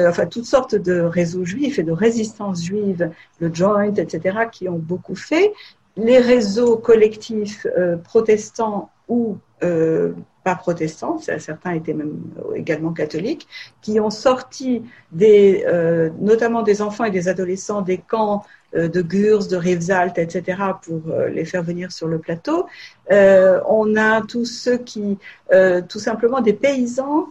enfin 0.09 0.27
toutes 0.27 0.45
sortes 0.45 0.75
de 0.75 1.01
réseaux 1.01 1.45
juifs 1.45 1.79
et 1.79 1.83
de 1.83 1.93
résistance 1.93 2.63
juive, 2.63 3.11
le 3.41 3.53
Joint, 3.53 3.95
etc., 3.95 4.39
qui 4.51 4.69
ont 4.69 4.79
beaucoup 4.79 5.17
fait 5.17 5.53
les 5.97 6.19
réseaux 6.19 6.77
collectifs 6.77 7.67
protestants 8.05 8.91
ou 9.09 9.39
pas 9.61 10.55
protestants, 10.55 11.19
certains 11.19 11.73
étaient 11.73 11.95
même 11.95 12.21
également 12.55 12.93
catholiques, 12.93 13.49
qui 13.83 13.99
ont 14.01 14.11
sorti 14.11 14.83
des, 15.13 15.65
notamment 16.21 16.63
des 16.63 16.83
enfants 16.83 17.05
et 17.05 17.11
des 17.11 17.29
adolescents 17.29 17.83
des 17.83 17.99
camps 17.99 18.45
de 18.75 19.03
Gurs, 19.03 19.47
de 19.47 19.57
Rivesaltes, 19.57 20.19
etc., 20.19 20.63
pour 20.83 21.01
les 21.33 21.45
faire 21.45 21.63
venir 21.63 21.91
sur 21.91 22.07
le 22.07 22.19
plateau. 22.19 22.67
on 23.11 23.97
a 23.97 24.23
tous 24.23 24.45
ceux 24.45 24.79
qui, 24.79 25.19
tout 25.89 25.99
simplement 25.99 26.41
des 26.41 26.53
paysans 26.53 27.27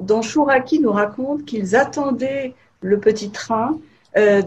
dont 0.00 0.22
Chouraki 0.22 0.80
nous 0.80 0.92
raconte 0.92 1.44
qu'ils 1.44 1.76
attendaient 1.76 2.54
le 2.80 2.98
petit 2.98 3.30
train 3.30 3.78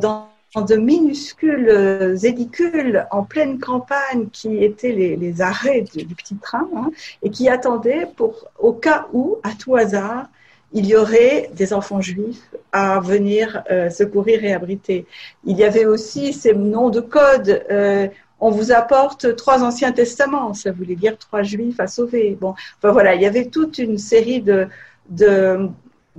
dans 0.02 0.30
de 0.56 0.76
minuscules 0.76 1.70
euh, 1.70 2.18
édicules 2.18 3.06
en 3.12 3.24
pleine 3.24 3.60
campagne 3.60 4.30
qui 4.32 4.64
étaient 4.64 4.92
les, 4.92 5.42
arrêts 5.42 5.82
du, 5.82 6.16
petit 6.16 6.36
train 6.36 6.68
hein, 6.76 6.90
et 7.22 7.30
qui 7.30 7.50
attendaient 7.50 8.08
pour, 8.18 8.48
au 8.58 8.74
cas 8.74 9.08
où, 9.14 9.38
à 9.44 9.52
tout 9.52 9.76
hasard, 9.76 10.28
il 10.74 10.86
y 10.86 10.96
aurait 10.96 11.50
des 11.54 11.74
enfants 11.74 12.02
juifs 12.02 12.50
à 12.72 13.00
venir 13.00 13.64
euh, 13.72 13.90
secourir 13.90 14.44
et 14.44 14.54
abriter. 14.54 15.06
Il 15.46 15.58
y 15.58 15.64
avait 15.64 15.86
aussi 15.86 16.34
ces 16.34 16.54
noms 16.54 16.90
de 16.90 17.02
code. 17.02 17.64
Euh, 17.72 18.08
on 18.40 18.52
vous 18.52 18.72
apporte 18.72 19.36
trois 19.36 19.64
anciens 19.64 19.92
testaments, 19.92 20.54
ça 20.54 20.72
voulait 20.72 20.96
dire 20.96 21.18
trois 21.18 21.44
juifs 21.44 21.80
à 21.80 21.88
sauver. 21.88 22.38
Bon, 22.40 22.54
enfin 22.78 22.92
voilà, 22.92 23.16
il 23.16 23.22
y 23.22 23.26
avait 23.26 23.46
toute 23.46 23.78
une 23.78 23.98
série 23.98 24.42
de, 24.42 24.68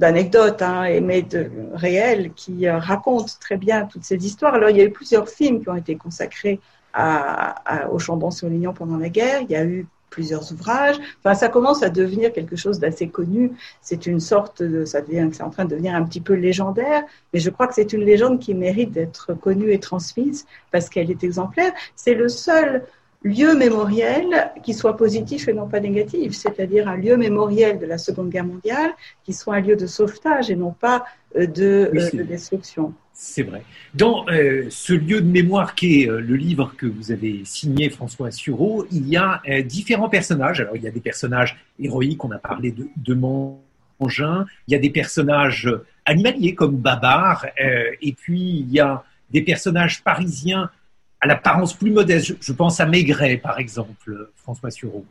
d'anecdotes, 0.01 0.63
hein, 0.63 0.99
mais 1.03 1.21
de, 1.21 1.51
réelles, 1.75 2.33
qui 2.33 2.67
euh, 2.67 2.79
racontent 2.79 3.35
très 3.39 3.59
bien 3.59 3.85
toutes 3.85 4.05
ces 4.05 4.17
histoires. 4.25 4.55
Alors, 4.55 4.71
il 4.71 4.79
y 4.79 4.81
a 4.81 4.85
eu 4.85 4.91
plusieurs 4.91 5.29
films 5.29 5.63
qui 5.63 5.69
ont 5.69 5.77
été 5.77 5.95
consacrés 5.95 6.59
à, 6.95 7.89
au 7.93 7.99
Chambon-sur-Lignon 7.99 8.73
pendant 8.73 8.97
la 8.97 9.11
guerre. 9.11 9.43
Il 9.43 9.51
y 9.51 9.57
a 9.57 9.65
eu 9.65 9.87
plusieurs 10.09 10.51
ouvrages. 10.53 10.97
Enfin, 11.19 11.35
ça 11.35 11.49
commence 11.49 11.83
à 11.83 11.91
devenir 11.91 12.33
quelque 12.33 12.57
chose 12.57 12.81
d'assez 12.81 13.09
connu. 13.09 13.53
C'est 13.83 14.07
une 14.07 14.21
sorte 14.21 14.63
de, 14.63 14.85
ça 14.87 15.03
devient, 15.03 15.29
c'est 15.33 15.43
en 15.43 15.51
train 15.51 15.67
de 15.67 15.71
devenir 15.71 15.95
un 15.95 16.03
petit 16.03 16.23
peu 16.23 16.33
légendaire, 16.33 17.05
mais 17.33 17.39
je 17.39 17.51
crois 17.51 17.69
que 17.69 17.75
c'est 17.75 17.93
une 17.93 18.05
légende 18.05 18.41
qui 18.41 18.55
mérite 18.55 18.91
d'être 18.91 19.35
connue 19.35 19.71
et 19.71 19.79
transmise 19.79 20.47
parce 20.73 20.89
qu'elle 20.89 21.11
est 21.11 21.23
exemplaire. 21.23 21.73
C'est 21.95 22.15
le 22.15 22.29
seul 22.29 22.87
lieu 23.23 23.55
mémoriel 23.55 24.51
qui 24.63 24.73
soit 24.73 24.97
positif 24.97 25.49
et 25.49 25.53
non 25.53 25.69
pas 25.69 25.81
négatif, 25.81 26.33
c'est-à-dire 26.33 26.89
un 26.89 26.97
lieu 26.97 27.17
mémoriel 27.17 27.79
de 27.79 27.87
la 27.87 27.99
Seconde 27.99 28.31
Guerre 28.31 28.47
mondiale 28.47 28.93
qui 29.25 29.33
soit 29.33 29.57
un 29.57 29.61
lieu 29.61 29.77
de 29.77 29.87
sauvetage 29.87 30.51
et 30.51 30.57
non 30.57 30.73
pas 30.73 31.05
euh, 31.37 31.47
de, 31.47 31.91
euh, 31.95 32.25
destruction. 32.25 32.95
C'est 33.13 33.43
vrai. 33.43 33.63
Dans 33.93 34.27
euh, 34.29 34.67
ce 34.71 34.95
lieu 34.95 35.21
de 35.21 35.29
mémoire 35.29 35.75
qui 35.75 36.03
est 36.03 36.07
le 36.07 36.37
livre 36.37 36.73
que 36.79 36.87
vous 36.87 37.13
avez 37.13 37.43
signé, 37.45 37.91
François 37.91 38.31
Sureau, 38.31 38.87
il 38.91 39.07
y 39.09 39.19
a 39.19 39.43
différents 39.63 40.09
personnages. 40.09 40.61
Alors, 40.61 40.77
il 40.77 40.83
y 40.83 40.89
a 40.89 40.91
des 40.91 41.01
personnages 41.01 41.59
héroïques, 41.79 42.25
on 42.25 42.31
a 42.31 42.39
parlé 42.39 42.73
de, 42.73 42.89
de 42.97 43.15
Mangin, 43.15 44.47
il 44.67 44.73
y 44.73 44.75
a 44.75 44.79
des 44.79 44.89
personnages 44.89 45.69
animaliers 46.07 46.55
comme 46.55 46.77
Babar, 46.77 47.45
et 48.01 48.13
puis 48.13 48.61
il 48.61 48.73
y 48.73 48.81
a 48.81 49.05
des 49.31 49.43
personnages 49.43 50.03
parisiens 50.03 50.71
à 51.21 51.27
l'apparence 51.27 51.75
plus 51.75 51.91
modeste. 51.91 52.37
Je, 52.41 52.53
pense 52.53 52.81
à 52.81 52.87
Maigret, 52.87 53.37
par 53.37 53.59
exemple, 53.59 54.31
François 54.37 54.71
Sureau. 54.71 55.05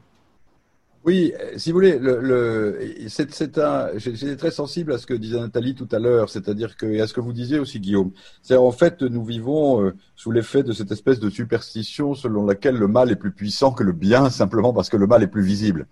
Oui, 1.06 1.34
euh, 1.40 1.58
si 1.58 1.72
vous 1.72 1.76
voulez, 1.76 1.98
le, 1.98 2.78
c'est, 3.08 3.58
un, 3.58 3.90
j'étais 3.96 4.36
très 4.36 4.52
sensible 4.52 4.92
à 4.92 4.98
ce 4.98 5.06
que 5.08 5.14
disait 5.14 5.40
Nathalie 5.40 5.74
tout 5.74 5.88
à 5.94 6.00
l'heure, 6.00 6.30
c'est-à-dire 6.30 6.76
que, 6.76 6.86
et 6.86 7.00
à 7.00 7.08
ce 7.08 7.14
que 7.14 7.22
vous 7.22 7.32
disiez 7.32 7.58
aussi, 7.58 7.80
Guillaume. 7.80 8.12
C'est 8.42 8.58
en 8.58 8.72
fait, 8.72 9.02
nous 9.02 9.24
vivons 9.24 9.82
euh, 9.82 9.96
sous 10.16 10.32
l'effet 10.32 10.62
de 10.62 10.74
cette 10.74 10.92
espèce 10.92 11.20
de 11.20 11.30
superstition 11.30 12.16
selon 12.16 12.46
laquelle 12.46 12.76
le 12.76 12.88
mal 12.88 13.12
est 13.12 13.16
plus 13.16 13.32
puissant 13.32 13.72
que 13.72 13.84
le 13.84 13.94
bien, 13.94 14.30
simplement 14.30 14.74
parce 14.74 14.90
que 14.90 14.98
le 14.98 15.08
mal 15.08 15.24
est 15.24 15.28
plus 15.28 15.44
visible. 15.44 15.88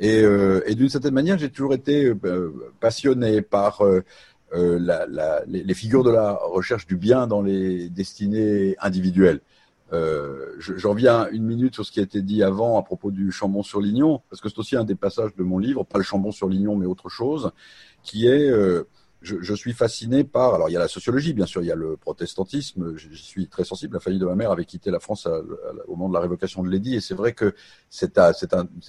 Et, 0.00 0.22
euh, 0.22 0.62
et 0.66 0.74
d'une 0.74 0.88
certaine 0.88 1.14
manière, 1.14 1.38
j'ai 1.38 1.50
toujours 1.50 1.74
été 1.74 2.12
passionné 2.80 3.42
par 3.42 3.82
la, 4.52 5.06
la, 5.06 5.42
les, 5.46 5.74
figures 5.74 6.02
de 6.02 6.10
la 6.10 6.32
recherche 6.32 6.86
du 6.86 6.96
bien 6.96 7.26
dans 7.26 7.42
les 7.42 7.88
destinées 7.88 8.76
individuelles. 8.80 9.40
Euh, 9.92 10.54
J'en 10.58 10.94
viens 10.94 11.28
une 11.30 11.44
minute 11.44 11.74
sur 11.74 11.84
ce 11.84 11.90
qui 11.90 12.00
a 12.00 12.02
été 12.02 12.22
dit 12.22 12.42
avant 12.42 12.78
à 12.78 12.82
propos 12.82 13.10
du 13.10 13.32
Chambon-sur-Lignon, 13.32 14.22
parce 14.30 14.40
que 14.40 14.48
c'est 14.48 14.58
aussi 14.58 14.76
un 14.76 14.84
des 14.84 14.94
passages 14.94 15.34
de 15.34 15.42
mon 15.42 15.58
livre, 15.58 15.84
pas 15.84 15.98
le 15.98 16.04
Chambon-sur-Lignon, 16.04 16.76
mais 16.76 16.86
autre 16.86 17.08
chose, 17.08 17.52
qui 18.02 18.26
est 18.26 18.50
euh, 18.50 18.84
je, 19.22 19.36
je, 19.40 19.54
suis 19.54 19.72
fasciné 19.72 20.24
par. 20.24 20.54
Alors, 20.54 20.68
il 20.68 20.72
y 20.72 20.76
a 20.76 20.80
la 20.80 20.88
sociologie, 20.88 21.32
bien 21.32 21.46
sûr, 21.46 21.62
il 21.62 21.66
y 21.66 21.72
a 21.72 21.76
le 21.76 21.96
protestantisme. 21.96 22.96
Je, 22.96 23.08
suis 23.14 23.48
très 23.48 23.64
sensible. 23.64 23.94
La 23.94 24.00
famille 24.00 24.18
de 24.18 24.26
ma 24.26 24.34
mère 24.34 24.50
avait 24.50 24.64
quitté 24.64 24.90
la 24.90 25.00
France 25.00 25.28
au 25.86 25.96
moment 25.96 26.08
de 26.08 26.14
la 26.14 26.20
révocation 26.20 26.62
de 26.62 26.68
l'édit, 26.68 26.96
et 26.96 27.00
c'est 27.00 27.14
vrai 27.14 27.32
que 27.32 27.54
c'est 27.90 28.14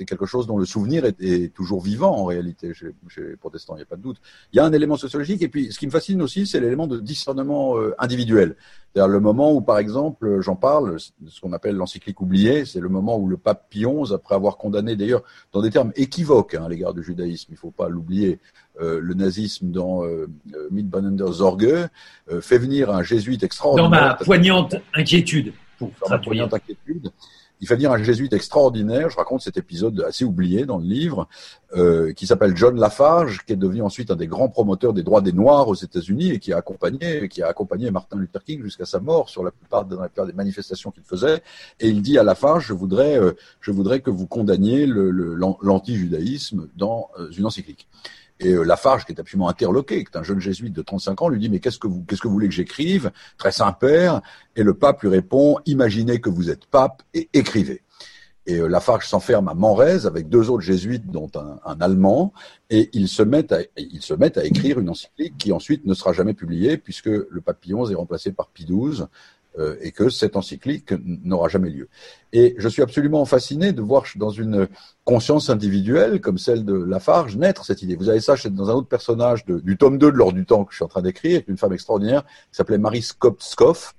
quelque 0.05 0.25
chose 0.25 0.47
dont 0.47 0.57
le 0.57 0.65
souvenir 0.65 1.05
est, 1.05 1.21
est 1.21 1.53
toujours 1.53 1.81
vivant 1.81 2.15
en 2.15 2.25
réalité 2.25 2.73
chez, 2.73 2.93
chez, 3.09 3.21
les 3.21 3.35
protestants. 3.35 3.75
Il 3.75 3.79
n'y 3.79 3.83
a 3.83 3.87
pas 3.87 3.97
de 3.97 4.01
doute. 4.01 4.17
Il 4.53 4.57
y 4.57 4.59
a 4.59 4.65
un 4.65 4.73
élément 4.73 4.97
sociologique, 4.97 5.41
et 5.41 5.49
puis 5.49 5.71
ce 5.71 5.79
qui 5.79 5.85
me 5.85 5.91
fascine 5.91 6.21
aussi, 6.21 6.47
c'est 6.47 6.59
l'élément 6.59 6.87
de 6.87 6.99
discernement 6.99 7.77
euh, 7.77 7.93
individuel. 7.99 8.55
C'est-à-dire 8.93 9.07
le 9.07 9.19
moment 9.21 9.53
où, 9.53 9.61
par 9.61 9.77
exemple, 9.77 10.41
j'en 10.41 10.57
parle, 10.57 10.99
ce 10.99 11.39
qu'on 11.39 11.53
appelle 11.53 11.75
l'encyclique 11.75 12.19
oubliée, 12.19 12.65
c'est 12.65 12.81
le 12.81 12.89
moment 12.89 13.17
où 13.17 13.27
le 13.27 13.37
pape 13.37 13.69
Pie 13.69 13.85
XI, 13.85 14.13
après 14.13 14.35
avoir 14.35 14.57
condamné 14.57 14.97
d'ailleurs 14.97 15.23
dans 15.53 15.61
des 15.61 15.69
termes 15.69 15.93
équivoques 15.95 16.55
hein, 16.55 16.65
à 16.65 16.69
l'égard 16.69 16.93
du 16.93 17.01
judaïsme, 17.01 17.47
il 17.51 17.53
ne 17.53 17.57
faut 17.57 17.71
pas 17.71 17.87
l'oublier, 17.87 18.39
le 18.81 19.13
nazisme 19.13 19.71
dans 19.71 20.03
euh, 20.03 20.27
euh 20.53 20.67
Mitbanender 20.71 21.31
Zorge, 21.31 21.89
euh, 22.31 22.41
fait 22.41 22.57
venir 22.57 22.89
un 22.89 23.03
jésuite 23.03 23.43
extraordinaire. 23.43 23.89
Dans 23.89 23.95
ma 23.95 24.13
poignante 24.15 24.75
inquiétude. 24.93 25.53
Pour 25.77 25.91
dans 26.01 26.09
ma 26.09 26.19
poignante 26.19 26.53
inquiétude. 26.53 27.11
Il 27.59 27.67
fait 27.67 27.75
venir 27.75 27.91
un 27.91 28.01
jésuite 28.01 28.33
extraordinaire. 28.33 29.11
Je 29.11 29.17
raconte 29.17 29.41
cet 29.41 29.55
épisode 29.55 30.03
assez 30.07 30.25
oublié 30.25 30.65
dans 30.65 30.79
le 30.79 30.85
livre, 30.85 31.27
euh, 31.75 32.11
qui 32.11 32.25
s'appelle 32.25 32.57
John 32.57 32.75
Lafarge, 32.79 33.45
qui 33.45 33.53
est 33.53 33.55
devenu 33.55 33.83
ensuite 33.83 34.09
un 34.09 34.15
des 34.15 34.25
grands 34.25 34.49
promoteurs 34.49 34.93
des 34.93 35.03
droits 35.03 35.21
des 35.21 35.31
Noirs 35.31 35.67
aux 35.67 35.75
États-Unis 35.75 36.31
et 36.31 36.39
qui 36.39 36.53
a 36.53 36.57
accompagné, 36.57 37.29
qui 37.29 37.43
a 37.43 37.47
accompagné 37.47 37.91
Martin 37.91 38.17
Luther 38.17 38.43
King 38.43 38.63
jusqu'à 38.63 38.85
sa 38.85 38.99
mort 38.99 39.29
sur 39.29 39.43
la 39.43 39.51
plupart, 39.51 39.85
dans 39.85 40.01
la 40.01 40.07
plupart 40.07 40.25
des 40.25 40.33
manifestations 40.33 40.89
qu'il 40.89 41.03
faisait. 41.03 41.43
Et 41.79 41.89
il 41.89 42.01
dit 42.01 42.17
à 42.17 42.23
Lafarge, 42.23 42.65
je 42.65 42.73
voudrais, 42.73 43.19
je 43.59 43.71
voudrais 43.71 43.99
que 43.99 44.09
vous 44.09 44.25
condamniez 44.25 44.87
l'anti-judaïsme 44.87 46.67
dans 46.75 47.11
une 47.37 47.45
encyclique. 47.45 47.87
Et 48.41 48.53
euh, 48.53 48.63
Lafarge, 48.63 49.05
qui 49.05 49.13
est 49.13 49.19
absolument 49.19 49.49
interloqué, 49.49 50.03
qui 50.03 50.11
est 50.11 50.17
un 50.17 50.23
jeune 50.23 50.39
jésuite 50.39 50.73
de 50.73 50.81
35 50.81 51.21
ans, 51.21 51.29
lui 51.29 51.39
dit 51.39 51.49
mais 51.49 51.59
qu'est-ce 51.59 51.79
que 51.79 51.87
vous 51.87 52.03
voulez 52.25 52.47
que 52.47 52.53
j'écrive? 52.53 53.11
Très 53.37 53.51
Saint-Père. 53.51 54.21
Et 54.55 54.63
le 54.63 54.73
pape 54.73 55.01
lui 55.01 55.09
répond 55.09 55.59
imaginez 55.65 56.19
que 56.19 56.29
vous 56.29 56.49
êtes 56.49 56.65
pape 56.65 57.03
et 57.13 57.29
écrivez. 57.33 57.83
Et 58.47 58.55
euh, 58.57 58.67
Lafarge 58.67 59.07
s'enferme 59.07 59.47
à 59.47 59.53
Manrez 59.53 60.05
avec 60.05 60.27
deux 60.27 60.49
autres 60.49 60.63
jésuites, 60.63 61.09
dont 61.09 61.29
un, 61.35 61.79
Allemand, 61.79 62.33
et 62.69 62.89
ils 62.93 63.07
se, 63.07 63.21
mettent 63.21 63.51
à, 63.51 64.45
écrire 64.45 64.79
une 64.79 64.89
encyclique 64.89 65.37
qui 65.37 65.51
ensuite 65.51 65.85
ne 65.85 65.93
sera 65.93 66.11
jamais 66.11 66.33
publiée, 66.33 66.77
puisque 66.77 67.05
le 67.05 67.41
pape 67.41 67.61
Pie 67.61 67.71
est 67.71 67.95
remplacé 67.95 68.31
par 68.31 68.47
Pie 68.49 68.65
XII, 68.65 69.05
euh, 69.59 69.75
et 69.81 69.91
que 69.91 70.09
cette 70.09 70.35
encyclique 70.35 70.93
n'aura 71.05 71.49
jamais 71.49 71.69
lieu. 71.69 71.89
Et 72.31 72.55
je 72.57 72.69
suis 72.69 72.81
absolument 72.81 73.25
fasciné 73.25 73.73
de 73.73 73.81
voir 73.81 74.05
dans 74.15 74.29
une 74.29 74.67
conscience 75.03 75.49
individuelle 75.49 76.21
comme 76.21 76.37
celle 76.37 76.63
de 76.63 76.73
Lafarge 76.73 77.35
naître 77.35 77.65
cette 77.65 77.81
idée. 77.81 77.95
Vous 77.95 78.07
avez 78.07 78.21
ça 78.21 78.35
dans 78.49 78.69
un 78.69 78.73
autre 78.75 78.87
personnage 78.87 79.45
du 79.45 79.77
tome 79.77 79.97
2 79.97 80.11
de 80.11 80.17
l'ordre 80.17 80.37
du 80.37 80.45
temps 80.45 80.63
que 80.63 80.71
je 80.71 80.77
suis 80.77 80.85
en 80.85 80.87
train 80.87 81.01
d'écrire, 81.01 81.41
une 81.47 81.57
femme 81.57 81.73
extraordinaire 81.73 82.23
qui 82.23 82.55
s'appelait 82.57 82.77
Marie 82.77 83.01
Skopskov, 83.01 83.93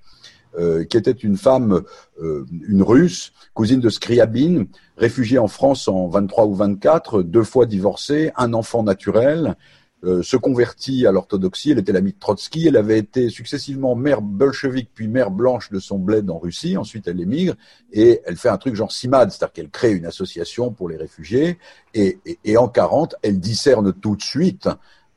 euh, 0.59 0.85
qui 0.85 0.99
était 0.99 1.11
une 1.11 1.39
femme, 1.39 1.83
euh, 2.23 2.45
une 2.69 2.83
russe, 2.83 3.33
cousine 3.55 3.81
de 3.81 3.89
Scriabine, 3.89 4.67
réfugiée 4.99 5.39
en 5.39 5.49
France 5.49 5.89
en 5.89 6.09
23 6.09 6.45
ou 6.45 6.55
24, 6.55 7.23
deux 7.23 7.43
fois 7.43 7.65
divorcée, 7.65 8.33
un 8.37 8.53
enfant 8.53 8.83
naturel, 8.83 9.57
euh, 10.05 10.23
se 10.23 10.37
convertit 10.37 11.07
à 11.07 11.13
l'orthodoxie. 11.13 11.71
Elle 11.71 11.79
était 11.79 11.93
l'amie 11.93 12.13
de 12.13 12.19
Trotsky. 12.19 12.67
Elle 12.67 12.77
avait 12.77 12.99
été 12.99 13.31
successivement 13.31 13.95
mère 13.95 14.21
bolchevique 14.21 14.91
puis 14.93 15.07
mère 15.07 15.31
blanche 15.31 15.71
de 15.71 15.79
son 15.79 15.99
bled 15.99 16.29
en 16.29 16.39
Russie. 16.39 16.77
Ensuite, 16.77 17.07
elle 17.07 17.21
émigre 17.21 17.55
et 17.93 18.21
elle 18.27 18.37
fait 18.37 18.49
un 18.49 18.59
truc 18.59 18.75
genre 18.75 18.91
CIMAD, 18.91 19.31
c'est-à-dire 19.31 19.53
qu'elle 19.53 19.71
crée 19.71 19.93
une 19.93 20.07
association 20.07 20.73
pour 20.73 20.89
les 20.89 20.97
réfugiés. 20.97 21.59
Et, 21.95 22.19
et, 22.27 22.39
et 22.45 22.57
en 22.57 22.69
40, 22.69 23.15
elle 23.23 23.39
discerne 23.39 23.93
tout 23.93 24.17
de 24.17 24.23
suite 24.23 24.69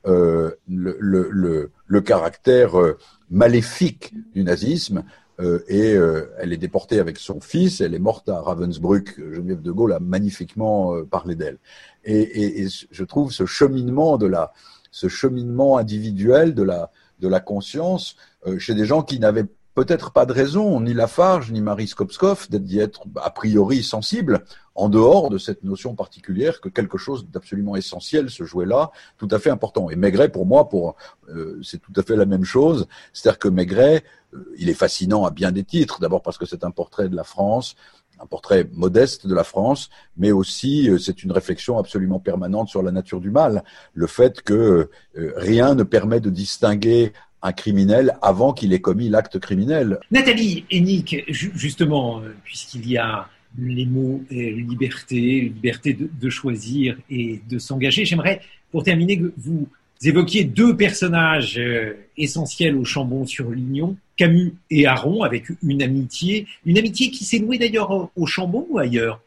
euh, 0.07 0.51
le, 0.69 0.97
le, 0.99 1.71
le, 1.87 2.01
caractère 2.01 2.79
euh, 2.79 2.97
maléfique 3.31 4.13
du 4.33 4.43
nazisme. 4.43 5.03
Euh, 5.39 5.59
et 5.67 5.95
euh, 5.95 6.31
elle 6.37 6.53
est 6.53 6.57
déportée 6.57 6.99
avec 6.99 7.17
son 7.17 7.41
fils, 7.41 7.81
elle 7.81 7.93
est 7.93 7.99
morte 7.99 8.29
à 8.29 8.39
Ravensbrück. 8.39 9.15
Geneviève 9.17 9.61
de 9.61 9.71
Gaulle 9.71 9.93
a 9.93 9.99
magnifiquement 9.99 11.03
parlé 11.05 11.35
d'elle. 11.35 11.57
Et, 12.03 12.19
et, 12.21 12.63
et, 12.63 12.67
je 12.69 13.03
trouve 13.03 13.31
ce 13.31 13.45
cheminement 13.45 14.17
de 14.17 14.27
la, 14.27 14.53
ce 14.95 15.09
cheminement 15.09 15.77
individuel 15.77 16.55
de 16.55 16.63
la, 16.63 16.89
de 17.19 17.27
la 17.27 17.41
conscience 17.41 18.15
euh, 18.47 18.57
chez 18.59 18.75
des 18.75 18.85
gens 18.85 19.01
qui 19.01 19.19
n'avaient 19.19 19.47
peut-être 19.73 20.13
pas 20.13 20.25
de 20.25 20.31
raison, 20.31 20.79
ni 20.79 20.93
Lafarge, 20.93 21.51
ni 21.51 21.59
Marie 21.59 21.89
Skopskov, 21.89 22.47
d'y 22.49 22.79
être 22.79 23.01
a 23.17 23.29
priori 23.29 23.83
sensible, 23.83 24.45
en 24.73 24.87
dehors 24.87 25.29
de 25.29 25.37
cette 25.37 25.65
notion 25.65 25.95
particulière 25.95 26.61
que 26.61 26.69
quelque 26.69 26.97
chose 26.97 27.27
d'absolument 27.29 27.75
essentiel 27.75 28.29
se 28.29 28.45
jouait 28.45 28.65
là, 28.65 28.91
tout 29.17 29.27
à 29.31 29.37
fait 29.37 29.49
important. 29.49 29.89
Et 29.89 29.97
Maigret, 29.97 30.29
pour 30.29 30.45
moi, 30.45 30.69
pour 30.69 30.95
euh, 31.27 31.59
c'est 31.61 31.81
tout 31.81 31.93
à 31.97 32.01
fait 32.01 32.15
la 32.15 32.25
même 32.25 32.45
chose. 32.45 32.87
C'est-à-dire 33.11 33.39
que 33.39 33.49
Maigret, 33.49 34.05
euh, 34.33 34.49
il 34.57 34.69
est 34.69 34.73
fascinant 34.73 35.25
à 35.25 35.29
bien 35.29 35.51
des 35.51 35.65
titres. 35.65 35.99
D'abord 35.99 36.21
parce 36.21 36.37
que 36.37 36.45
c'est 36.45 36.63
un 36.63 36.71
portrait 36.71 37.09
de 37.09 37.15
la 37.17 37.25
France, 37.25 37.75
un 38.19 38.25
portrait 38.25 38.67
modeste 38.73 39.27
de 39.27 39.35
la 39.35 39.43
France, 39.43 39.89
mais 40.17 40.31
aussi 40.31 40.89
euh, 40.89 40.97
c'est 40.97 41.23
une 41.23 41.31
réflexion 41.31 41.77
absolument 41.77 42.19
permanente 42.19 42.69
sur 42.69 42.81
la 42.81 42.91
nature 42.91 43.19
du 43.19 43.31
mal, 43.31 43.63
le 43.93 44.07
fait 44.07 44.41
que 44.41 44.89
rien 45.15 45.75
ne 45.75 45.83
permet 45.83 46.19
de 46.19 46.29
distinguer 46.29 47.13
un 47.41 47.51
criminel 47.51 48.17
avant 48.21 48.53
qu'il 48.53 48.73
ait 48.73 48.81
commis 48.81 49.09
l'acte 49.09 49.39
criminel. 49.39 49.99
Nathalie 50.11 50.65
Hennick, 50.71 51.25
justement, 51.29 52.21
puisqu'il 52.43 52.89
y 52.89 52.97
a 52.97 53.27
les 53.57 53.85
mots 53.85 54.23
liberté, 54.29 55.41
liberté 55.41 55.93
de, 55.93 56.29
choisir 56.29 56.97
et 57.09 57.41
de 57.49 57.59
s'engager. 57.59 58.05
J'aimerais, 58.05 58.41
pour 58.71 58.83
terminer, 58.83 59.17
que 59.19 59.33
vous 59.37 59.67
évoquiez 60.03 60.43
deux 60.43 60.75
personnages 60.75 61.57
euh, 61.57 61.93
essentiels 62.17 62.75
au 62.75 62.83
Chambon-sur-Lignon, 62.83 63.95
Camus 64.17 64.55
et 64.69 64.87
Aron, 64.87 65.23
avec 65.23 65.45
une 65.63 65.81
amitié, 65.81 66.47
une 66.65 66.77
amitié 66.77 67.11
qui 67.11 67.25
s'est 67.25 67.39
nouée 67.39 67.57
d'ailleurs 67.57 68.09
au 68.15 68.25
Chambon 68.25 68.65
ou 68.69 68.79
ailleurs? 68.79 69.19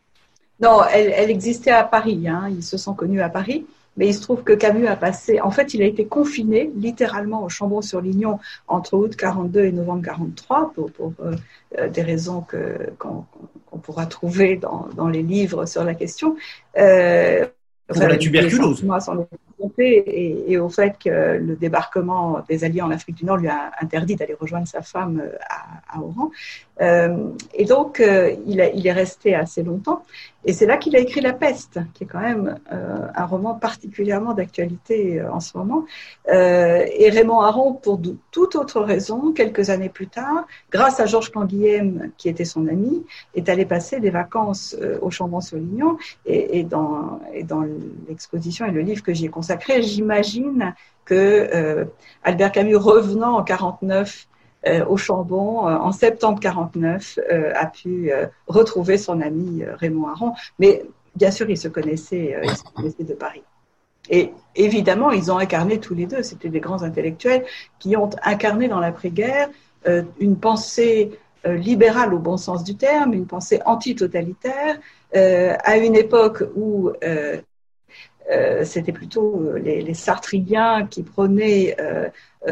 Non, 0.60 0.80
elle, 0.92 1.30
existait 1.30 1.70
à 1.70 1.84
Paris. 1.84 2.26
Hein. 2.28 2.50
Ils 2.50 2.64
se 2.64 2.76
sont 2.76 2.94
connus 2.94 3.20
à 3.20 3.28
Paris. 3.28 3.64
Mais 3.96 4.06
il 4.06 4.14
se 4.14 4.20
trouve 4.20 4.44
que 4.44 4.52
Camus 4.52 4.86
a 4.86 4.94
passé, 4.94 5.40
en 5.40 5.50
fait, 5.50 5.74
il 5.74 5.82
a 5.82 5.84
été 5.84 6.06
confiné 6.06 6.70
littéralement 6.76 7.42
au 7.42 7.48
Chambon-sur-Lignon 7.48 8.38
entre 8.68 8.96
août 8.96 9.16
42 9.16 9.64
et 9.64 9.72
novembre 9.72 10.04
43 10.04 10.72
pour, 10.72 10.92
pour 10.92 11.12
euh, 11.20 11.34
euh, 11.78 11.88
des 11.88 12.02
raisons 12.02 12.42
que 12.42 12.92
qu'on 12.96 13.26
pourra 13.82 14.06
trouver 14.06 14.54
dans, 14.54 14.88
dans, 14.94 15.08
les 15.08 15.24
livres 15.24 15.66
sur 15.66 15.82
la 15.82 15.94
question. 15.94 16.36
Euh, 16.76 17.44
pour 17.88 18.06
la 18.06 18.18
tuberculose 18.18 18.84
et, 19.78 20.58
au 20.58 20.68
fait 20.68 20.96
que 21.02 21.38
le 21.38 21.56
débarquement 21.56 22.40
des 22.48 22.64
Alliés 22.64 22.82
en 22.82 22.90
Afrique 22.90 23.16
du 23.16 23.24
Nord 23.24 23.38
lui 23.38 23.48
a 23.48 23.72
interdit 23.80 24.16
d'aller 24.16 24.36
rejoindre 24.38 24.68
sa 24.68 24.82
femme 24.82 25.20
euh, 25.24 25.36
à, 25.48 26.00
Oran. 26.00 26.30
Euh, 26.80 27.30
et 27.54 27.64
donc, 27.64 28.00
euh, 28.00 28.34
il, 28.46 28.60
est 28.60 28.92
resté 28.92 29.34
assez 29.34 29.62
longtemps. 29.62 30.02
Et 30.44 30.52
c'est 30.52 30.66
là 30.66 30.76
qu'il 30.76 30.94
a 30.96 31.00
écrit 31.00 31.20
La 31.20 31.32
Peste, 31.32 31.80
qui 31.94 32.04
est 32.04 32.06
quand 32.06 32.20
même 32.20 32.58
un 32.70 33.26
roman 33.26 33.54
particulièrement 33.54 34.32
d'actualité 34.32 35.20
en 35.20 35.40
ce 35.40 35.58
moment. 35.58 35.84
et 36.28 37.10
Raymond 37.10 37.40
Aron, 37.40 37.74
pour 37.74 38.00
toute 38.30 38.54
autre 38.54 38.80
raison, 38.80 39.32
quelques 39.32 39.68
années 39.68 39.88
plus 39.88 40.06
tard, 40.06 40.46
grâce 40.70 41.00
à 41.00 41.06
Georges 41.06 41.32
Canguilhem, 41.32 42.12
qui 42.16 42.28
était 42.28 42.46
son 42.46 42.66
ami, 42.68 43.04
est 43.34 43.48
allé 43.48 43.66
passer 43.66 43.98
des 44.00 44.10
vacances 44.10 44.76
au 45.02 45.10
Chambon-sur-Lignon. 45.10 45.98
Et, 46.24 46.62
dans, 46.62 47.20
et 47.34 47.42
dans 47.42 47.66
l'exposition 48.08 48.64
et 48.64 48.70
le 48.70 48.80
livre 48.80 49.02
que 49.02 49.12
j'ai 49.12 49.28
consacré, 49.28 49.47
j'imagine 49.82 50.74
que 51.04 51.86
Albert 52.22 52.52
Camus, 52.52 52.76
revenant 52.76 53.38
en 53.38 53.42
49 53.42 54.28
euh, 54.66 54.84
au 54.86 54.96
Chambon 54.96 55.68
euh, 55.68 55.76
en 55.76 55.92
septembre 55.92 56.40
49 56.40 57.20
euh, 57.30 57.52
a 57.54 57.66
pu 57.66 58.10
retrouver 58.48 58.98
son 58.98 59.20
ami 59.20 59.62
Raymond 59.64 60.08
Aron. 60.08 60.32
Mais 60.58 60.84
bien 61.14 61.30
sûr, 61.30 61.48
ils 61.48 61.56
se 61.56 61.68
connaissaient, 61.68 62.36
ils 62.42 62.56
se 62.56 62.64
connaissaient 62.74 63.04
de 63.04 63.14
Paris. 63.14 63.42
Et 64.10 64.32
évidemment, 64.56 65.10
ils 65.10 65.30
ont 65.30 65.38
incarné 65.38 65.78
tous 65.78 65.94
les 65.94 66.06
deux. 66.06 66.22
C'était 66.22 66.48
des 66.48 66.60
grands 66.60 66.82
intellectuels 66.82 67.44
qui 67.78 67.96
ont 67.96 68.10
incarné 68.22 68.68
dans 68.68 68.80
l'après-guerre 68.80 69.48
une 70.18 70.36
pensée 70.36 71.18
libérale 71.44 72.12
au 72.12 72.18
bon 72.18 72.36
sens 72.36 72.64
du 72.64 72.74
terme, 72.74 73.14
une 73.14 73.26
pensée 73.26 73.60
anti-totalitaire, 73.64 74.78
à 75.14 75.76
une 75.76 75.94
époque 75.94 76.42
où 76.56 76.90
euh, 78.30 78.64
c'était 78.64 78.92
plutôt 78.92 79.40
euh, 79.40 79.58
les, 79.58 79.80
les, 79.80 79.94
Sartriens 79.94 80.86
qui 80.86 81.02
prenaient 81.02 81.76
euh, 81.80 82.08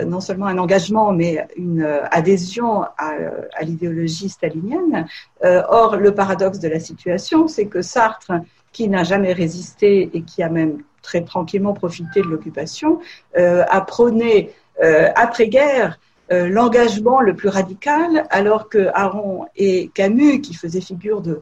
non 0.07 0.21
seulement 0.21 0.47
un 0.47 0.59
engagement, 0.59 1.13
mais 1.13 1.47
une 1.57 1.85
adhésion 2.11 2.83
à, 2.83 3.13
à 3.55 3.63
l'idéologie 3.63 4.29
stalinienne. 4.29 5.07
or, 5.43 5.97
le 5.97 6.13
paradoxe 6.13 6.59
de 6.59 6.69
la 6.69 6.81
situation, 6.81 7.47
c'est 7.47 7.67
que 7.67 7.83
Sartre, 7.83 8.33
qui 8.73 8.89
n'a 8.89 9.05
jamais 9.05 9.33
résisté 9.33 10.11
et 10.13 10.23
qui 10.23 10.43
a 10.43 10.49
même 10.49 10.83
très 11.03 11.23
tranquillement 11.23 11.73
profité 11.73 12.21
de 12.21 12.27
l'occupation, 12.27 13.01
a 13.37 13.81
prôné 13.83 14.51
après-guerre 14.83 15.99
euh, 16.33 16.49
l'engagement 16.49 17.21
le 17.21 17.35
plus 17.37 17.49
radical, 17.49 18.27
alors 18.31 18.69
que 18.69 18.89
Aron 18.95 19.47
et 19.55 19.91
Camus, 19.95 20.41
qui 20.41 20.55
faisaient 20.55 20.81
figure 20.81 21.23
de, 21.23 21.41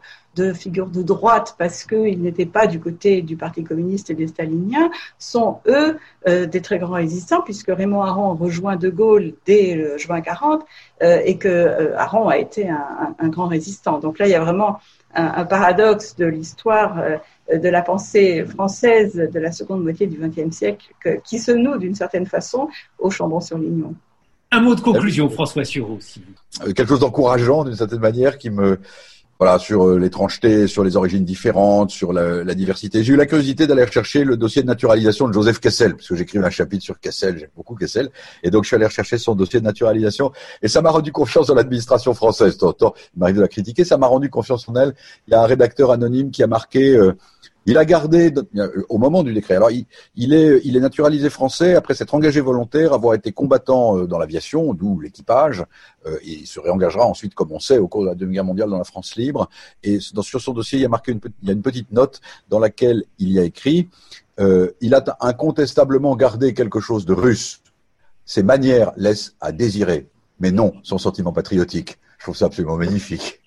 figure 0.52 0.88
de 0.88 1.02
droite 1.02 1.54
parce 1.58 1.84
qu'ils 1.84 2.20
n'étaient 2.20 2.44
pas 2.44 2.66
du 2.66 2.80
côté 2.80 3.22
du 3.22 3.36
Parti 3.36 3.64
communiste 3.64 4.10
et 4.10 4.14
des 4.14 4.26
staliniens, 4.26 4.90
sont 5.18 5.60
eux 5.66 5.96
euh, 6.28 6.44
des 6.44 6.60
très 6.60 6.78
grands 6.78 6.96
résistants, 6.96 7.40
puisque 7.40 7.68
Raymond 7.68 8.02
Aron 8.02 8.34
rejoint 8.34 8.76
De 8.76 8.90
Gaulle 8.90 9.32
dès 9.46 9.74
le 9.74 9.96
juin 9.96 10.20
40 10.20 10.66
euh, 11.02 11.20
et 11.24 11.38
que 11.38 11.94
Aron 11.96 12.28
a 12.28 12.36
été 12.36 12.68
un, 12.68 13.28
grand 13.28 13.46
résistant. 13.46 14.00
Donc 14.00 14.18
là, 14.18 14.26
il 14.26 14.32
y 14.32 14.34
a 14.34 14.40
vraiment 14.40 14.80
un, 15.14 15.44
paradoxe 15.44 16.16
de 16.16 16.26
l'histoire 16.26 17.00
de 17.50 17.68
la 17.68 17.80
pensée 17.80 18.44
française 18.44 19.14
de 19.14 19.38
la 19.38 19.52
seconde 19.52 19.82
moitié 19.82 20.06
du 20.08 20.18
XXe 20.18 20.54
siècle 20.54 20.92
qui 21.24 21.38
se 21.38 21.52
noue 21.52 21.78
d'une 21.78 21.94
certaine 21.94 22.26
façon 22.26 22.68
au 22.98 23.10
Chambon-sur-Lignon. 23.10 23.94
Un 24.54 24.60
mot 24.60 24.76
de 24.76 24.80
conclusion, 24.80 25.28
François 25.28 25.64
Sureau. 25.64 25.98
Quelque 26.76 26.86
chose 26.86 27.00
d'encourageant 27.00 27.64
d'une 27.64 27.74
certaine 27.74 27.98
manière 27.98 28.38
qui 28.38 28.50
me 28.50 28.78
voilà 29.40 29.58
sur 29.58 29.88
euh, 29.88 29.98
l'étrangeté, 29.98 30.68
sur 30.68 30.84
les 30.84 30.96
origines 30.96 31.24
différentes, 31.24 31.90
sur 31.90 32.12
la, 32.12 32.44
la 32.44 32.54
diversité. 32.54 33.02
J'ai 33.02 33.14
eu 33.14 33.16
la 33.16 33.26
curiosité 33.26 33.66
d'aller 33.66 33.84
chercher 33.90 34.22
le 34.22 34.36
dossier 34.36 34.62
de 34.62 34.68
naturalisation 34.68 35.26
de 35.26 35.32
Joseph 35.32 35.58
Kessel, 35.58 35.96
parce 35.96 36.06
que 36.06 36.14
j'écris 36.14 36.38
un 36.38 36.50
chapitre 36.50 36.84
sur 36.84 37.00
Kessel, 37.00 37.36
j'aime 37.38 37.48
beaucoup 37.56 37.74
Kessel, 37.74 38.10
et 38.44 38.50
donc 38.52 38.62
je 38.62 38.68
suis 38.68 38.76
allé 38.76 38.86
rechercher 38.86 39.18
son 39.18 39.34
dossier 39.34 39.58
de 39.58 39.64
naturalisation, 39.64 40.30
et 40.62 40.68
ça 40.68 40.82
m'a 40.82 40.90
rendu 40.90 41.10
confiance 41.10 41.50
en 41.50 41.56
l'administration 41.56 42.14
française. 42.14 42.56
Tant, 42.56 42.94
il 43.16 43.18
m'arrive 43.18 43.36
de 43.36 43.40
la 43.40 43.48
critiquer, 43.48 43.84
ça 43.84 43.98
m'a 43.98 44.06
rendu 44.06 44.30
confiance 44.30 44.68
en 44.68 44.76
elle. 44.76 44.94
Il 45.26 45.32
y 45.32 45.34
a 45.34 45.42
un 45.42 45.46
rédacteur 45.46 45.90
anonyme 45.90 46.30
qui 46.30 46.44
a 46.44 46.46
marqué 46.46 46.94
euh, 46.94 47.16
il 47.66 47.78
a 47.78 47.84
gardé, 47.84 48.32
au 48.88 48.98
moment 48.98 49.22
du 49.22 49.32
décret, 49.32 49.56
alors 49.56 49.70
il, 49.70 50.34
est, 50.34 50.60
il 50.64 50.76
est 50.76 50.80
naturalisé 50.80 51.30
français 51.30 51.74
après 51.74 51.94
s'être 51.94 52.14
engagé 52.14 52.40
volontaire, 52.40 52.92
avoir 52.92 53.14
été 53.14 53.32
combattant 53.32 53.98
euh, 53.98 54.06
dans 54.06 54.18
l'aviation, 54.18 54.74
d'où 54.74 55.00
l'équipage, 55.00 55.64
euh, 56.06 56.16
et 56.22 56.32
il 56.32 56.46
se 56.46 56.60
réengagera 56.60 57.06
ensuite, 57.06 57.34
comme 57.34 57.52
on 57.52 57.60
sait, 57.60 57.78
au 57.78 57.88
cours 57.88 58.02
de 58.02 58.08
la 58.08 58.14
Deuxième 58.14 58.32
Guerre 58.32 58.44
mondiale 58.44 58.70
dans 58.70 58.78
la 58.78 58.84
France 58.84 59.16
libre. 59.16 59.48
Et 59.82 59.98
sur 60.00 60.40
son 60.40 60.52
dossier, 60.52 60.78
il 60.78 60.82
y 60.82 60.86
a 60.86 60.88
marqué 60.88 61.12
une, 61.12 61.20
une 61.46 61.62
petite 61.62 61.90
note 61.92 62.20
dans 62.48 62.58
laquelle 62.58 63.04
il 63.18 63.30
y 63.30 63.38
a 63.38 63.44
écrit 63.44 63.88
euh, 64.40 64.70
il 64.80 64.94
a 64.94 65.04
incontestablement 65.20 66.16
gardé 66.16 66.54
quelque 66.54 66.80
chose 66.80 67.06
de 67.06 67.12
russe. 67.12 67.60
Ses 68.24 68.42
manières 68.42 68.92
laissent 68.96 69.36
à 69.40 69.52
désirer, 69.52 70.08
mais 70.40 70.50
non 70.50 70.72
son 70.82 70.98
sentiment 70.98 71.32
patriotique. 71.32 71.98
Je 72.18 72.24
trouve 72.24 72.36
ça 72.36 72.46
absolument 72.46 72.76
magnifique. 72.76 73.43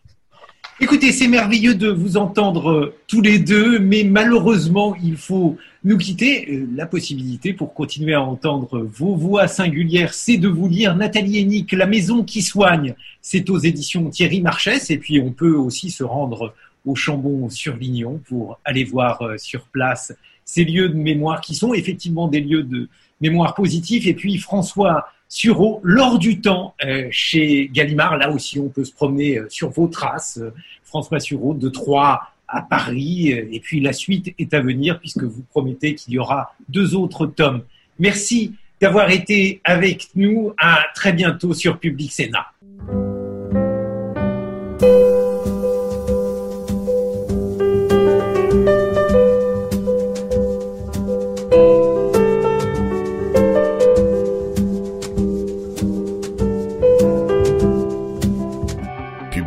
Écoutez, 0.80 1.12
c'est 1.12 1.28
merveilleux 1.28 1.74
de 1.74 1.90
vous 1.90 2.18
entendre 2.18 2.70
euh, 2.70 2.96
tous 3.08 3.22
les 3.22 3.40
deux, 3.40 3.80
mais 3.80 4.04
malheureusement, 4.04 4.96
il 5.04 5.18
faut 5.18 5.58
nous 5.84 5.98
quitter. 5.98 6.48
Euh, 6.52 6.68
la 6.76 6.86
possibilité 6.86 7.52
pour 7.52 7.74
continuer 7.74 8.14
à 8.14 8.22
entendre 8.22 8.88
vos 8.94 9.16
voix 9.16 9.48
singulières, 9.48 10.14
c'est 10.14 10.38
de 10.38 10.48
vous 10.48 10.68
lire 10.68 10.96
Nathalie 10.96 11.40
Hennick, 11.40 11.72
La 11.72 11.88
maison 11.88 12.24
qui 12.24 12.44
soigne. 12.44 12.94
C'est 13.24 13.50
aux 13.50 13.58
éditions 13.58 14.08
Thierry 14.12 14.40
Marchès, 14.40 14.92
et 14.92 15.00
puis 15.00 15.20
on 15.20 15.32
peut 15.32 15.56
aussi 15.56 15.90
se 15.90 16.04
rendre 16.04 16.54
au 16.86 16.94
Chambon 16.94 17.50
sur 17.50 17.76
Lignon 17.76 18.22
pour 18.28 18.60
aller 18.64 18.84
voir 18.84 19.24
euh, 19.24 19.38
sur 19.40 19.64
place 19.64 20.14
ces 20.46 20.64
lieux 20.64 20.90
de 20.90 20.96
mémoire 20.96 21.42
qui 21.42 21.56
sont 21.56 21.74
effectivement 21.74 22.28
des 22.28 22.40
lieux 22.40 22.62
de 22.62 22.88
mémoire 23.20 23.56
positifs. 23.56 24.06
Et 24.06 24.14
puis 24.14 24.38
François 24.38 25.08
Sureau, 25.30 25.82
lors 25.84 26.20
du 26.20 26.40
temps, 26.40 26.74
euh, 26.86 27.08
chez 27.12 27.70
Gallimard, 27.74 28.18
là 28.18 28.32
aussi 28.32 28.60
on 28.60 28.70
peut 28.70 28.86
se 28.86 28.94
promener 28.94 29.38
euh, 29.38 29.48
sur 29.50 29.70
vos 29.70 29.88
traces, 29.88 30.38
euh, 30.38 30.54
François 30.84 31.20
Sureau, 31.20 31.54
de 31.54 31.68
Troyes 31.68 32.22
à 32.48 32.62
Paris, 32.62 33.28
et 33.28 33.60
puis 33.60 33.82
la 33.82 33.92
suite 33.92 34.34
est 34.40 34.54
à 34.54 34.62
venir 34.62 35.00
puisque 35.00 35.24
vous 35.24 35.44
promettez 35.50 35.96
qu'il 35.96 36.14
y 36.14 36.18
aura 36.18 36.56
deux 36.70 36.96
autres 36.96 37.26
tomes. 37.26 37.64
Merci 38.00 38.54
d'avoir 38.80 39.10
été 39.10 39.60
avec 39.66 40.12
nous. 40.16 40.54
À 40.58 40.86
très 40.96 41.12
bientôt 41.12 41.54
sur 41.54 41.78
Public 41.78 42.10
Sénat. 42.10 42.46